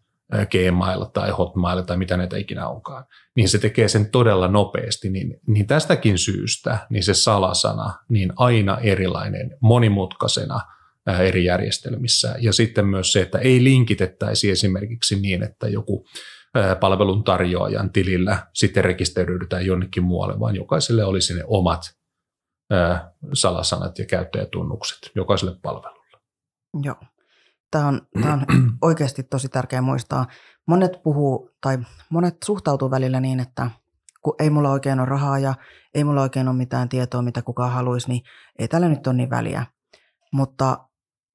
Gmail 0.51 1.05
tai 1.05 1.31
Hotmail 1.31 1.81
tai 1.81 1.97
mitä 1.97 2.17
näitä 2.17 2.37
ikinä 2.37 2.67
onkaan, 2.67 3.05
niin 3.35 3.49
se 3.49 3.57
tekee 3.57 3.87
sen 3.87 4.11
todella 4.11 4.47
nopeasti, 4.47 5.09
niin, 5.09 5.39
niin 5.47 5.67
tästäkin 5.67 6.17
syystä 6.17 6.77
niin 6.89 7.03
se 7.03 7.13
salasana 7.13 7.93
niin 8.09 8.33
aina 8.35 8.77
erilainen, 8.77 9.57
monimutkaisena– 9.61 10.59
eri 11.07 11.45
järjestelmissä. 11.45 12.35
Ja 12.39 12.53
sitten 12.53 12.85
myös 12.85 13.13
se, 13.13 13.21
että 13.21 13.37
ei 13.37 13.63
linkitettäisi 13.63 14.51
esimerkiksi 14.51 15.15
niin, 15.15 15.43
että 15.43 15.67
joku 15.67 16.05
palvelun 16.79 17.23
tarjoajan 17.23 17.91
tilillä 17.91 18.47
sitten 18.53 18.83
rekisteröidytään 18.83 19.65
jonnekin 19.65 20.03
muualle, 20.03 20.39
vaan 20.39 20.55
jokaiselle 20.55 21.03
olisi 21.03 21.33
ne 21.33 21.43
omat 21.47 21.81
salasanat 23.33 23.99
ja 23.99 24.05
käyttäjätunnukset 24.05 25.11
jokaiselle 25.15 25.57
palvelulle. 25.61 26.17
Joo. 26.83 26.95
Tämä 27.71 27.87
on, 27.87 28.01
tämä 28.21 28.33
on 28.33 28.45
oikeasti 28.81 29.23
tosi 29.23 29.49
tärkeää 29.49 29.81
muistaa. 29.81 30.25
Monet 30.67 30.91
puhuu 31.03 31.49
tai 31.61 31.77
monet 32.09 32.35
suhtautuu 32.45 32.91
välillä 32.91 33.19
niin, 33.19 33.39
että 33.39 33.71
kun 34.21 34.35
ei 34.39 34.49
mulla 34.49 34.71
oikein 34.71 34.99
ole 34.99 35.09
rahaa 35.09 35.39
ja 35.39 35.53
ei 35.93 36.03
mulla 36.03 36.21
oikein 36.21 36.47
ole 36.47 36.55
mitään 36.57 36.89
tietoa, 36.89 37.21
mitä 37.21 37.41
kukaan 37.41 37.71
haluaisi, 37.71 38.09
niin 38.09 38.21
ei 38.59 38.67
tällä 38.67 38.89
nyt 38.89 39.07
ole 39.07 39.15
niin 39.15 39.29
väliä. 39.29 39.65
Mutta 40.33 40.77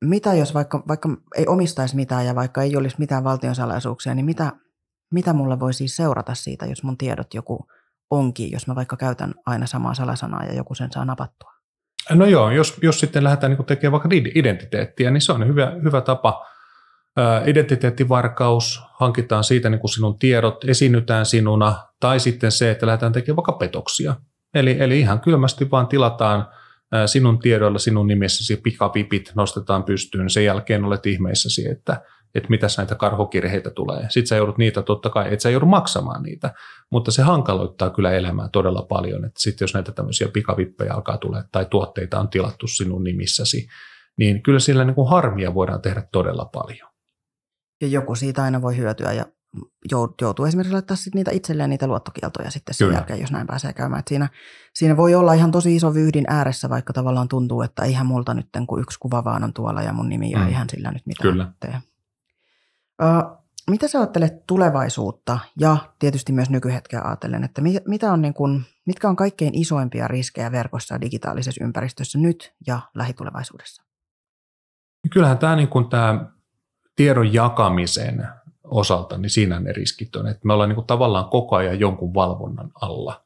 mitä 0.04 0.34
jos 0.34 0.54
vaikka, 0.54 0.82
vaikka 0.88 1.08
ei 1.36 1.46
omistaisi 1.46 1.96
mitään 1.96 2.26
ja 2.26 2.34
vaikka 2.34 2.62
ei 2.62 2.76
olisi 2.76 2.96
mitään 2.98 3.24
valtionsalaisuuksia, 3.24 4.14
niin 4.14 4.26
mitä, 4.26 4.52
mitä 5.12 5.32
mulla 5.32 5.60
voi 5.60 5.72
siis 5.72 5.96
seurata 5.96 6.34
siitä, 6.34 6.66
jos 6.66 6.82
mun 6.82 6.98
tiedot 6.98 7.34
joku 7.34 7.66
onkin, 8.10 8.52
jos 8.52 8.66
mä 8.66 8.74
vaikka 8.74 8.96
käytän 8.96 9.34
aina 9.46 9.66
samaa 9.66 9.94
salasanaa 9.94 10.44
ja 10.44 10.54
joku 10.54 10.74
sen 10.74 10.92
saa 10.92 11.04
napattua? 11.04 11.50
No 12.10 12.26
joo, 12.26 12.50
jos, 12.50 12.78
jos 12.82 13.00
sitten 13.00 13.24
lähdetään 13.24 13.52
niin 13.52 13.66
tekemään 13.66 13.92
vaikka 13.92 14.08
identiteettiä, 14.34 15.10
niin 15.10 15.20
se 15.20 15.32
on 15.32 15.46
hyvä, 15.46 15.72
hyvä 15.84 16.00
tapa. 16.00 16.46
Identiteettivarkaus, 17.46 18.82
hankitaan 19.00 19.44
siitä 19.44 19.70
niin 19.70 19.80
kuin 19.80 19.90
sinun 19.90 20.18
tiedot, 20.18 20.64
esiinnytään 20.64 21.26
sinuna, 21.26 21.86
tai 22.00 22.20
sitten 22.20 22.52
se, 22.52 22.70
että 22.70 22.86
lähdetään 22.86 23.12
tekemään 23.12 23.36
vaikka 23.36 23.52
petoksia. 23.52 24.14
Eli, 24.54 24.76
eli 24.80 25.00
ihan 25.00 25.20
kylmästi 25.20 25.70
vaan 25.70 25.86
tilataan 25.86 26.48
sinun 27.06 27.38
tiedoilla, 27.38 27.78
sinun 27.78 28.06
nimessäsi 28.06 28.56
pikavipit 28.56 29.32
nostetaan 29.34 29.84
pystyyn, 29.84 30.30
sen 30.30 30.44
jälkeen 30.44 30.84
olet 30.84 31.06
ihmeissäsi, 31.06 31.68
että, 31.68 32.02
että 32.34 32.50
mitäs 32.50 32.78
näitä 32.78 32.94
karhokirheitä 32.94 33.70
tulee. 33.70 34.06
Sitten 34.08 34.26
sä 34.26 34.36
joudut 34.36 34.58
niitä, 34.58 34.82
totta 34.82 35.10
kai, 35.10 35.32
et 35.34 35.40
sä 35.40 35.50
joudu 35.50 35.66
maksamaan 35.66 36.22
niitä, 36.22 36.54
mutta 36.90 37.10
se 37.10 37.22
hankaloittaa 37.22 37.90
kyllä 37.90 38.12
elämää 38.12 38.48
todella 38.52 38.82
paljon, 38.82 39.24
että 39.24 39.40
sitten 39.40 39.64
jos 39.64 39.74
näitä 39.74 39.92
tämmöisiä 39.92 40.28
pikavippejä 40.28 40.94
alkaa 40.94 41.18
tulla 41.18 41.44
tai 41.52 41.66
tuotteita 41.70 42.20
on 42.20 42.28
tilattu 42.28 42.66
sinun 42.66 43.04
nimissäsi, 43.04 43.66
niin 44.18 44.42
kyllä 44.42 44.58
sillä 44.58 44.84
niin 44.84 44.94
kuin 44.94 45.10
harmia 45.10 45.54
voidaan 45.54 45.82
tehdä 45.82 46.02
todella 46.12 46.44
paljon. 46.44 46.90
Ja 47.80 47.88
joku 47.88 48.14
siitä 48.14 48.42
aina 48.42 48.62
voi 48.62 48.76
hyötyä 48.76 49.12
ja 49.12 49.24
joutuu 50.22 50.44
esimerkiksi 50.44 50.72
laittaa 50.72 50.96
sit 50.96 51.14
niitä 51.14 51.30
itselleen 51.30 51.70
niitä 51.70 51.86
luottokieltoja 51.86 52.50
sitten 52.50 52.74
sen 52.74 52.86
Kyllä. 52.86 52.98
jälkeen, 52.98 53.20
jos 53.20 53.32
näin 53.32 53.46
pääsee 53.46 53.72
käymään. 53.72 54.00
Et 54.00 54.08
siinä, 54.08 54.28
siinä 54.74 54.96
voi 54.96 55.14
olla 55.14 55.32
ihan 55.32 55.50
tosi 55.50 55.76
iso 55.76 55.94
vyhdin 55.94 56.24
ääressä, 56.28 56.68
vaikka 56.70 56.92
tavallaan 56.92 57.28
tuntuu, 57.28 57.62
että 57.62 57.84
eihän 57.84 58.06
multa 58.06 58.34
nyt 58.34 58.46
kun 58.66 58.80
yksi 58.80 58.98
kuva 58.98 59.24
vaan 59.24 59.44
on 59.44 59.52
tuolla 59.52 59.82
ja 59.82 59.92
mun 59.92 60.08
nimi 60.08 60.34
mm. 60.36 60.48
ihan 60.48 60.70
sillä 60.70 60.92
nyt 60.92 61.06
mitään 61.06 61.32
Kyllä. 61.32 61.52
tee. 61.60 61.80
Uh, 63.02 63.46
mitä 63.70 63.88
sä 63.88 63.98
ajattelet 63.98 64.46
tulevaisuutta 64.46 65.38
ja 65.60 65.76
tietysti 65.98 66.32
myös 66.32 66.50
nykyhetkeä 66.50 67.02
ajatellen, 67.04 67.44
että 67.44 67.62
mitä 67.86 68.12
on 68.12 68.22
niin 68.22 68.34
kun, 68.34 68.62
mitkä 68.86 69.08
on 69.08 69.16
kaikkein 69.16 69.54
isoimpia 69.54 70.08
riskejä 70.08 70.52
verkossa 70.52 70.94
ja 70.94 71.00
digitaalisessa 71.00 71.64
ympäristössä 71.64 72.18
nyt 72.18 72.54
ja 72.66 72.80
lähitulevaisuudessa? 72.94 73.82
Kyllähän 75.12 75.38
tämä, 75.38 75.56
niin 75.56 75.68
kun 75.68 75.88
tämä 75.88 76.26
tiedon 76.96 77.32
jakamisen 77.32 78.28
osalta, 78.70 79.18
niin 79.18 79.30
siinä 79.30 79.60
ne 79.60 79.72
riskit 79.72 80.16
on. 80.16 80.26
Että 80.26 80.40
me 80.44 80.52
ollaan 80.52 80.68
niin 80.68 80.74
kuin 80.74 80.86
tavallaan 80.86 81.24
koko 81.24 81.56
ajan 81.56 81.80
jonkun 81.80 82.14
valvonnan 82.14 82.70
alla. 82.80 83.22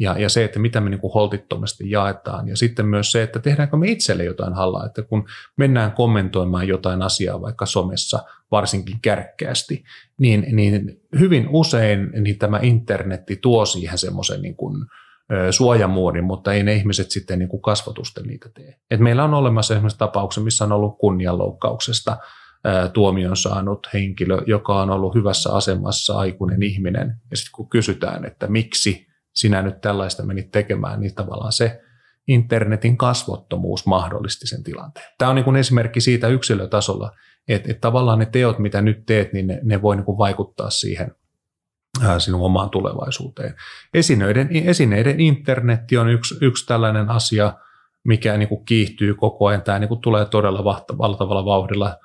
Ja, 0.00 0.18
ja 0.18 0.28
se, 0.28 0.44
että 0.44 0.58
mitä 0.58 0.80
me 0.80 0.90
niin 0.90 1.00
kuin 1.00 1.12
holtittomasti 1.12 1.90
jaetaan. 1.90 2.48
Ja 2.48 2.56
sitten 2.56 2.86
myös 2.86 3.12
se, 3.12 3.22
että 3.22 3.38
tehdäänkö 3.38 3.76
me 3.76 3.88
itselle 3.88 4.24
jotain 4.24 4.54
hallaa. 4.54 4.86
Että 4.86 5.02
kun 5.02 5.24
mennään 5.56 5.92
kommentoimaan 5.92 6.68
jotain 6.68 7.02
asiaa 7.02 7.40
vaikka 7.40 7.66
somessa, 7.66 8.22
varsinkin 8.50 8.98
kärkkäästi, 9.02 9.84
niin, 10.18 10.46
niin 10.52 11.00
hyvin 11.18 11.48
usein 11.48 12.10
niin 12.20 12.38
tämä 12.38 12.58
internetti 12.62 13.36
tuo 13.36 13.66
siihen 13.66 13.98
semmoisen 13.98 14.42
niin 14.42 14.56
kuin, 14.56 14.86
suojamuodin, 15.50 16.24
mutta 16.24 16.52
ei 16.52 16.62
ne 16.62 16.74
ihmiset 16.74 17.10
sitten 17.10 17.38
niin 17.38 17.48
kuin 17.48 17.62
kasvatusten 17.62 18.24
niitä 18.24 18.48
tee. 18.54 18.76
Et 18.90 19.00
meillä 19.00 19.24
on 19.24 19.34
olemassa 19.34 19.74
esimerkiksi 19.74 19.98
tapauksia, 19.98 20.42
missä 20.42 20.64
on 20.64 20.72
ollut 20.72 20.98
kunnianloukkauksesta– 20.98 22.16
tuomion 22.92 23.36
saanut 23.36 23.88
henkilö, 23.94 24.38
joka 24.46 24.82
on 24.82 24.90
ollut 24.90 25.14
hyvässä 25.14 25.52
asemassa 25.52 26.18
aikuinen 26.18 26.62
ihminen. 26.62 27.16
Ja 27.30 27.36
sitten 27.36 27.52
kun 27.52 27.68
kysytään, 27.68 28.24
että 28.24 28.46
miksi 28.46 29.06
sinä 29.34 29.62
nyt 29.62 29.80
tällaista 29.80 30.22
menit 30.22 30.50
tekemään, 30.50 31.00
niin 31.00 31.14
tavallaan 31.14 31.52
se 31.52 31.80
internetin 32.28 32.96
kasvottomuus 32.96 33.86
mahdollisti 33.86 34.46
sen 34.46 34.64
tilanteen. 34.64 35.06
Tämä 35.18 35.28
on 35.28 35.34
niin 35.34 35.44
kuin 35.44 35.56
esimerkki 35.56 36.00
siitä 36.00 36.28
yksilötasolla, 36.28 37.12
että, 37.48 37.70
että 37.70 37.80
tavallaan 37.80 38.18
ne 38.18 38.26
teot, 38.26 38.58
mitä 38.58 38.82
nyt 38.82 39.06
teet, 39.06 39.32
niin 39.32 39.46
ne, 39.46 39.60
ne 39.62 39.82
voi 39.82 39.96
niin 39.96 40.04
kuin 40.04 40.18
vaikuttaa 40.18 40.70
siihen 40.70 41.14
sinun 42.18 42.40
omaan 42.40 42.70
tulevaisuuteen. 42.70 43.54
Esineiden, 43.94 44.48
esineiden 44.52 45.20
internetti 45.20 45.96
on 45.98 46.08
yksi, 46.08 46.34
yksi 46.40 46.66
tällainen 46.66 47.10
asia, 47.10 47.52
mikä 48.04 48.36
niin 48.36 48.48
kuin 48.48 48.64
kiihtyy 48.64 49.14
koko 49.14 49.46
ajan. 49.46 49.62
Tämä 49.62 49.78
niin 49.78 49.88
kuin 49.88 50.00
tulee 50.00 50.24
todella 50.24 50.64
valtavalla 50.98 51.44
vauhdilla 51.44 51.96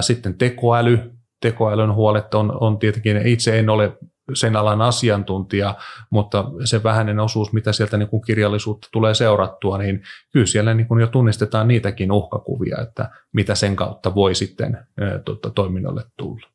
sitten 0.00 0.38
tekoäly, 0.38 1.12
tekoälyn 1.40 1.94
huolet 1.94 2.34
on, 2.34 2.58
on 2.60 2.78
tietenkin, 2.78 3.26
itse 3.26 3.58
en 3.58 3.70
ole 3.70 3.98
sen 4.34 4.56
alan 4.56 4.82
asiantuntija, 4.82 5.74
mutta 6.10 6.44
se 6.64 6.82
vähäinen 6.82 7.20
osuus, 7.20 7.52
mitä 7.52 7.72
sieltä 7.72 7.96
niin 7.96 8.08
kuin 8.08 8.22
kirjallisuutta 8.22 8.88
tulee 8.92 9.14
seurattua, 9.14 9.78
niin 9.78 10.02
kyllä 10.32 10.46
siellä 10.46 10.74
niin 10.74 10.88
kuin 10.88 11.00
jo 11.00 11.06
tunnistetaan 11.06 11.68
niitäkin 11.68 12.12
uhkakuvia, 12.12 12.76
että 12.82 13.10
mitä 13.32 13.54
sen 13.54 13.76
kautta 13.76 14.14
voi 14.14 14.34
sitten 14.34 14.78
tuota, 15.24 15.50
toiminnolle 15.50 16.04
tulla. 16.16 16.46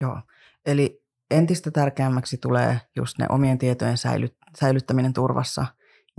Joo, 0.00 0.20
eli 0.66 1.02
entistä 1.30 1.70
tärkeämmäksi 1.70 2.38
tulee 2.38 2.80
just 2.96 3.18
ne 3.18 3.26
omien 3.28 3.58
tietojen 3.58 3.98
säilyt, 3.98 4.36
säilyttäminen 4.60 5.12
turvassa 5.12 5.66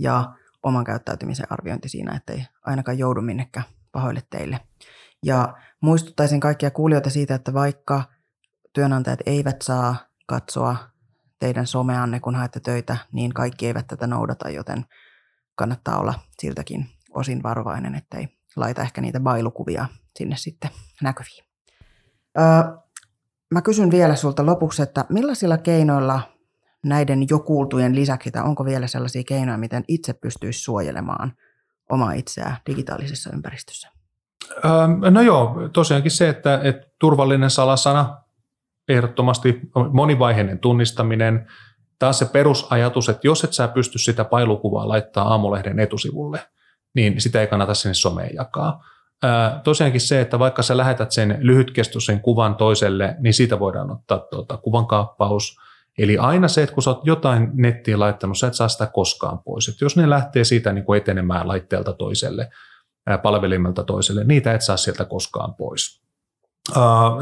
ja 0.00 0.24
oman 0.62 0.84
käyttäytymisen 0.84 1.46
arviointi 1.50 1.88
siinä, 1.88 2.16
ettei 2.16 2.44
ainakaan 2.66 2.98
joudu 2.98 3.20
minnekään 3.20 3.66
pahoille 3.92 4.22
teille. 4.30 4.60
Ja 5.24 5.56
muistuttaisin 5.80 6.40
kaikkia 6.40 6.70
kuulijoita 6.70 7.10
siitä, 7.10 7.34
että 7.34 7.54
vaikka 7.54 8.02
työnantajat 8.72 9.20
eivät 9.26 9.62
saa 9.62 9.96
katsoa 10.26 10.76
teidän 11.38 11.66
someanne, 11.66 12.20
kun 12.20 12.34
haette 12.34 12.60
töitä, 12.60 12.96
niin 13.12 13.34
kaikki 13.34 13.66
eivät 13.66 13.86
tätä 13.86 14.06
noudata, 14.06 14.50
joten 14.50 14.84
kannattaa 15.54 15.98
olla 15.98 16.14
siltäkin 16.38 16.86
osin 17.10 17.42
varovainen, 17.42 17.94
ettei 17.94 18.28
laita 18.56 18.82
ehkä 18.82 19.00
niitä 19.00 19.20
bailukuvia 19.20 19.86
sinne 20.18 20.36
sitten 20.36 20.70
näkyviin. 21.02 21.44
Öö, 22.38 22.44
mä 23.50 23.62
kysyn 23.62 23.90
vielä 23.90 24.16
sulta 24.16 24.46
lopuksi, 24.46 24.82
että 24.82 25.04
millaisilla 25.08 25.58
keinoilla 25.58 26.20
näiden 26.84 27.26
jo 27.30 27.38
kuultujen 27.38 27.94
lisäksi, 27.94 28.30
tai 28.30 28.42
onko 28.42 28.64
vielä 28.64 28.86
sellaisia 28.86 29.22
keinoja, 29.26 29.58
miten 29.58 29.84
itse 29.88 30.12
pystyisi 30.12 30.60
suojelemaan 30.60 31.32
omaa 31.90 32.12
itseään 32.12 32.56
digitaalisessa 32.66 33.30
ympäristössä? 33.34 33.99
No 35.10 35.20
joo, 35.20 35.68
tosiaankin 35.72 36.10
se, 36.10 36.28
että, 36.28 36.60
että 36.62 36.86
turvallinen 36.98 37.50
salasana, 37.50 38.18
ehdottomasti 38.88 39.60
monivaiheinen 39.92 40.58
tunnistaminen, 40.58 41.46
taas 41.98 42.18
se 42.18 42.24
perusajatus, 42.24 43.08
että 43.08 43.26
jos 43.26 43.44
et 43.44 43.52
sä 43.52 43.68
pysty 43.68 43.98
sitä 43.98 44.24
pailukuvaa 44.24 44.88
laittaa 44.88 45.28
aamulehden 45.28 45.78
etusivulle, 45.78 46.40
niin 46.94 47.20
sitä 47.20 47.40
ei 47.40 47.46
kannata 47.46 47.74
sinne 47.74 47.94
someen 47.94 48.34
jakaa. 48.34 48.84
tosiaankin 49.64 50.00
se, 50.00 50.20
että 50.20 50.38
vaikka 50.38 50.62
sä 50.62 50.76
lähetät 50.76 51.12
sen 51.12 51.38
lyhytkestoisen 51.40 52.20
kuvan 52.20 52.54
toiselle, 52.54 53.16
niin 53.18 53.34
siitä 53.34 53.58
voidaan 53.58 53.90
ottaa 53.90 54.18
tuota, 54.18 54.56
kuvankaappaus. 54.56 55.56
Eli 55.98 56.18
aina 56.18 56.48
se, 56.48 56.62
että 56.62 56.74
kun 56.74 56.82
sä 56.82 56.90
oot 56.90 57.06
jotain 57.06 57.50
nettiin 57.54 58.00
laittanut, 58.00 58.38
sä 58.38 58.46
et 58.46 58.54
saa 58.54 58.68
sitä 58.68 58.86
koskaan 58.86 59.38
pois. 59.38 59.68
Et 59.68 59.80
jos 59.80 59.96
ne 59.96 60.10
lähtee 60.10 60.44
siitä 60.44 60.72
niin 60.72 60.96
etenemään 60.96 61.48
laitteelta 61.48 61.92
toiselle, 61.92 62.50
palvelimelta 63.22 63.84
toiselle, 63.84 64.24
niitä 64.24 64.54
et 64.54 64.62
saa 64.62 64.76
sieltä 64.76 65.04
koskaan 65.04 65.54
pois. 65.54 66.02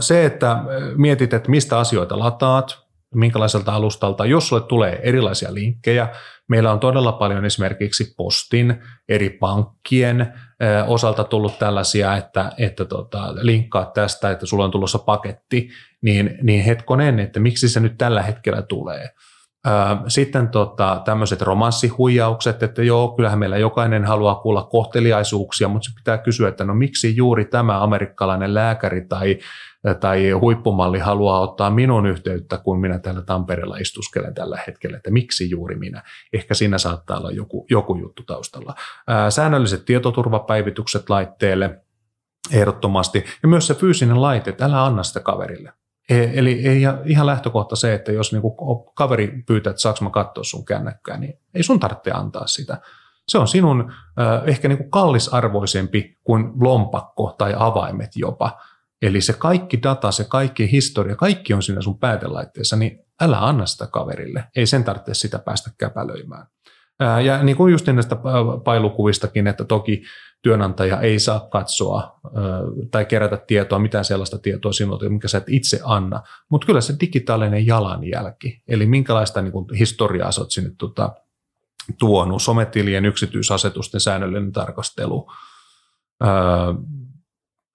Se, 0.00 0.24
että 0.24 0.62
mietit, 0.96 1.34
että 1.34 1.50
mistä 1.50 1.78
asioita 1.78 2.18
lataat, 2.18 2.78
minkälaiselta 3.14 3.74
alustalta, 3.74 4.26
jos 4.26 4.48
sulle 4.48 4.62
tulee 4.62 5.00
erilaisia 5.02 5.54
linkkejä, 5.54 6.08
meillä 6.48 6.72
on 6.72 6.80
todella 6.80 7.12
paljon 7.12 7.44
esimerkiksi 7.44 8.14
postin, 8.16 8.82
eri 9.08 9.30
pankkien 9.30 10.34
osalta 10.86 11.24
tullut 11.24 11.58
tällaisia, 11.58 12.16
että, 12.16 12.52
että 12.58 12.84
tota, 12.84 13.34
linkkaat 13.34 13.92
tästä, 13.92 14.30
että 14.30 14.46
sulla 14.46 14.64
on 14.64 14.70
tulossa 14.70 14.98
paketti, 14.98 15.68
niin, 16.02 16.38
niin 16.42 16.64
hetkonen, 16.64 17.18
että 17.18 17.40
miksi 17.40 17.68
se 17.68 17.80
nyt 17.80 17.98
tällä 17.98 18.22
hetkellä 18.22 18.62
tulee. 18.62 19.10
Sitten 20.08 20.48
tota, 20.48 21.02
tämmöiset 21.04 21.42
romanssihuijaukset, 21.42 22.62
että 22.62 22.82
joo, 22.82 23.08
kyllähän 23.08 23.38
meillä 23.38 23.58
jokainen 23.58 24.04
haluaa 24.04 24.34
kuulla 24.34 24.62
kohteliaisuuksia, 24.62 25.68
mutta 25.68 25.88
se 25.88 25.94
pitää 25.94 26.18
kysyä, 26.18 26.48
että 26.48 26.64
no 26.64 26.74
miksi 26.74 27.16
juuri 27.16 27.44
tämä 27.44 27.82
amerikkalainen 27.82 28.54
lääkäri 28.54 29.06
tai, 29.08 29.38
tai 30.00 30.30
huippumalli 30.30 30.98
haluaa 30.98 31.40
ottaa 31.40 31.70
minun 31.70 32.06
yhteyttä, 32.06 32.58
kun 32.58 32.80
minä 32.80 32.98
täällä 32.98 33.22
Tampereella 33.22 33.76
istuskelen 33.76 34.34
tällä 34.34 34.58
hetkellä, 34.66 34.96
että 34.96 35.10
miksi 35.10 35.50
juuri 35.50 35.76
minä. 35.76 36.02
Ehkä 36.32 36.54
siinä 36.54 36.78
saattaa 36.78 37.18
olla 37.18 37.30
joku, 37.30 37.66
joku 37.70 37.96
juttu 37.96 38.22
taustalla. 38.22 38.74
Säännölliset 39.28 39.84
tietoturvapäivitykset 39.84 41.10
laitteelle, 41.10 41.80
ehdottomasti. 42.52 43.24
Ja 43.42 43.48
myös 43.48 43.66
se 43.66 43.74
fyysinen 43.74 44.22
laite, 44.22 44.50
että 44.50 44.64
älä 44.64 44.84
anna 44.84 45.02
sitä 45.02 45.20
kaverille. 45.20 45.72
E, 46.08 46.30
eli 46.34 46.68
ei 46.68 46.82
ihan 47.04 47.26
lähtökohta 47.26 47.76
se, 47.76 47.94
että 47.94 48.12
jos 48.12 48.32
niinku 48.32 48.56
kaveri 48.94 49.42
pyytää, 49.46 49.70
että 49.70 49.82
saanko 49.82 50.04
mä 50.04 50.10
katsoa 50.10 50.44
sun 50.44 50.64
kännykkää, 50.64 51.18
niin 51.18 51.34
ei 51.54 51.62
sun 51.62 51.80
tarvitse 51.80 52.10
antaa 52.10 52.46
sitä. 52.46 52.80
Se 53.28 53.38
on 53.38 53.48
sinun 53.48 53.92
äh, 54.20 54.48
ehkä 54.48 54.68
niinku 54.68 54.84
kallisarvoisempi 54.84 56.18
kuin 56.24 56.52
lompakko 56.60 57.34
tai 57.38 57.54
avaimet 57.56 58.10
jopa. 58.16 58.60
Eli 59.02 59.20
se 59.20 59.32
kaikki 59.32 59.82
data, 59.82 60.12
se 60.12 60.24
kaikki 60.24 60.72
historia, 60.72 61.16
kaikki 61.16 61.54
on 61.54 61.62
siinä 61.62 61.80
sun 61.80 61.98
päätelaitteessa, 61.98 62.76
niin 62.76 63.04
älä 63.20 63.38
anna 63.38 63.66
sitä 63.66 63.86
kaverille. 63.86 64.44
Ei 64.56 64.66
sen 64.66 64.84
tarvitse 64.84 65.14
sitä 65.14 65.38
päästä 65.38 65.70
käpälöimään. 65.78 66.46
Ja 67.24 67.42
niin 67.42 67.56
kuin 67.56 67.72
just 67.72 67.86
näistä 67.86 68.16
pailukuvistakin, 68.64 69.46
että 69.46 69.64
toki 69.64 70.02
työnantaja 70.42 71.00
ei 71.00 71.18
saa 71.18 71.40
katsoa 71.40 72.20
tai 72.90 73.04
kerätä 73.04 73.36
tietoa, 73.36 73.78
mitään 73.78 74.04
sellaista 74.04 74.38
tietoa 74.38 74.72
sinulta, 74.72 75.08
minkä 75.08 75.28
sä 75.28 75.38
et 75.38 75.48
itse 75.48 75.80
anna. 75.84 76.22
Mutta 76.50 76.66
kyllä 76.66 76.80
se 76.80 76.94
digitaalinen 77.00 77.66
jalanjälki, 77.66 78.62
eli 78.68 78.86
minkälaista 78.86 79.42
niin 79.42 79.52
kuin 79.52 79.74
historiaa 79.78 80.32
sä 80.32 80.40
oot 80.40 80.50
sinne 80.50 80.70
tuota, 80.78 81.14
tuonut, 81.98 82.42
sometilien 82.42 83.04
yksityisasetusten 83.04 84.00
säännöllinen 84.00 84.52
tarkastelu, 84.52 85.32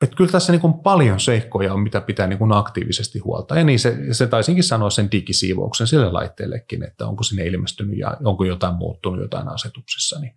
että 0.02 0.15
kyllä 0.15 0.32
tässä 0.32 0.52
niin 0.52 0.73
paljon 0.84 1.19
seikkoja 1.19 1.73
on, 1.73 1.80
mitä 1.80 2.02
pitää 2.02 2.28
niin 2.28 2.54
aktiivisesti 2.54 3.19
huolta. 3.19 3.58
Ja 3.58 3.63
niin 3.63 3.80
se, 3.80 3.97
se 4.12 4.28
taisinkin 4.28 4.63
sanoa 4.63 4.89
sen 4.89 5.12
digisiivouksen 5.12 5.88
sille 5.88 6.12
laitteellekin, 6.12 6.84
että 6.84 7.08
onko 7.08 7.23
sinne 7.23 7.45
ilmestynyt 7.45 7.97
ja 7.97 8.17
onko 8.23 8.43
jotain 8.43 8.76
muuttunut 8.76 9.21
jotain 9.21 9.47
asetuksissa. 9.47 10.19
Niin 10.19 10.36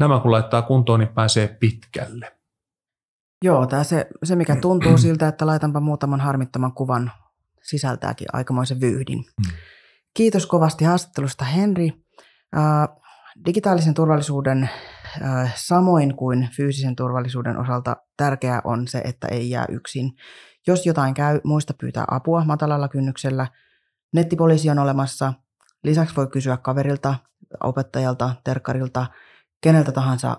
nämä 0.00 0.20
kun 0.20 0.30
laittaa 0.30 0.62
kuntoon, 0.62 1.00
niin 1.00 1.14
pääsee 1.14 1.56
pitkälle. 1.60 2.32
Joo, 3.44 3.66
tämä 3.66 3.84
se, 3.84 4.06
se 4.24 4.36
mikä 4.36 4.56
tuntuu 4.56 4.98
siltä, 5.06 5.28
että 5.28 5.46
laitanpa 5.46 5.80
muutaman 5.80 6.20
harmittoman 6.20 6.72
kuvan, 6.72 7.12
sisältääkin 7.62 8.26
aikamoisen 8.32 8.80
vyyhdin. 8.80 9.18
Mm. 9.18 9.52
Kiitos 10.14 10.46
kovasti 10.46 10.84
haastattelusta 10.84 11.44
Henri. 11.44 11.92
Digitaalisen 13.46 13.94
turvallisuuden 13.94 14.70
äh, 15.22 15.52
samoin 15.56 16.16
kuin 16.16 16.48
fyysisen 16.56 16.96
turvallisuuden 16.96 17.58
osalta 17.58 17.96
tärkeää 18.16 18.60
on 18.64 18.88
se, 18.88 18.98
että 18.98 19.28
ei 19.28 19.50
jää 19.50 19.66
yksin. 19.68 20.12
Jos 20.66 20.86
jotain 20.86 21.14
käy, 21.14 21.40
muista 21.44 21.74
pyytää 21.80 22.04
apua 22.10 22.44
matalalla 22.44 22.88
kynnyksellä. 22.88 23.46
Nettipoliisi 24.12 24.70
on 24.70 24.78
olemassa. 24.78 25.32
Lisäksi 25.84 26.16
voi 26.16 26.26
kysyä 26.26 26.56
kaverilta, 26.56 27.14
opettajalta, 27.62 28.30
terkkarilta, 28.44 29.06
keneltä 29.60 29.92
tahansa 29.92 30.36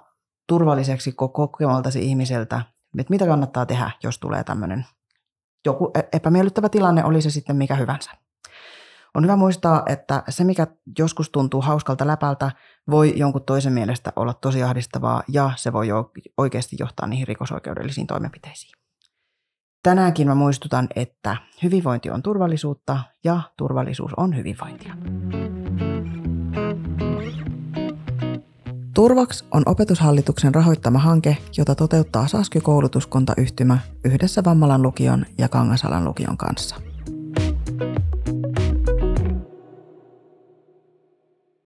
turvalliseksi 0.47 1.11
kokemaltasi 1.11 2.05
ihmiseltä, 2.05 2.61
että 2.99 3.11
mitä 3.11 3.25
kannattaa 3.25 3.65
tehdä, 3.65 3.91
jos 4.03 4.19
tulee 4.19 4.43
tämmöinen 4.43 4.85
joku 5.65 5.91
e- 5.95 6.17
epämiellyttävä 6.17 6.69
tilanne, 6.69 7.03
oli 7.03 7.21
se 7.21 7.29
sitten 7.29 7.55
mikä 7.55 7.75
hyvänsä. 7.75 8.11
On 9.15 9.23
hyvä 9.23 9.35
muistaa, 9.35 9.83
että 9.85 10.23
se 10.29 10.43
mikä 10.43 10.67
joskus 10.99 11.29
tuntuu 11.29 11.61
hauskalta 11.61 12.07
läpältä, 12.07 12.51
voi 12.89 13.13
jonkun 13.15 13.43
toisen 13.45 13.73
mielestä 13.73 14.13
olla 14.15 14.33
tosi 14.33 14.63
ahdistavaa 14.63 15.23
ja 15.27 15.51
se 15.55 15.73
voi 15.73 15.87
oikeasti 16.37 16.75
johtaa 16.79 17.07
niihin 17.07 17.27
rikosoikeudellisiin 17.27 18.07
toimenpiteisiin. 18.07 18.71
Tänäänkin 19.83 20.27
mä 20.27 20.35
muistutan, 20.35 20.87
että 20.95 21.37
hyvinvointi 21.63 22.09
on 22.09 22.23
turvallisuutta 22.23 22.99
ja 23.23 23.41
turvallisuus 23.57 24.11
on 24.17 24.35
hyvinvointia. 24.35 24.93
Turvaks 28.93 29.45
on 29.51 29.63
opetushallituksen 29.65 30.55
rahoittama 30.55 30.99
hanke, 30.99 31.37
jota 31.57 31.75
toteuttaa 31.75 32.27
Sasky-koulutuskuntayhtymä 32.27 33.77
yhdessä 34.05 34.43
Vammalan 34.43 34.81
lukion 34.81 35.25
ja 35.37 35.49
Kangasalan 35.49 36.05
lukion 36.05 36.37
kanssa. 36.37 36.75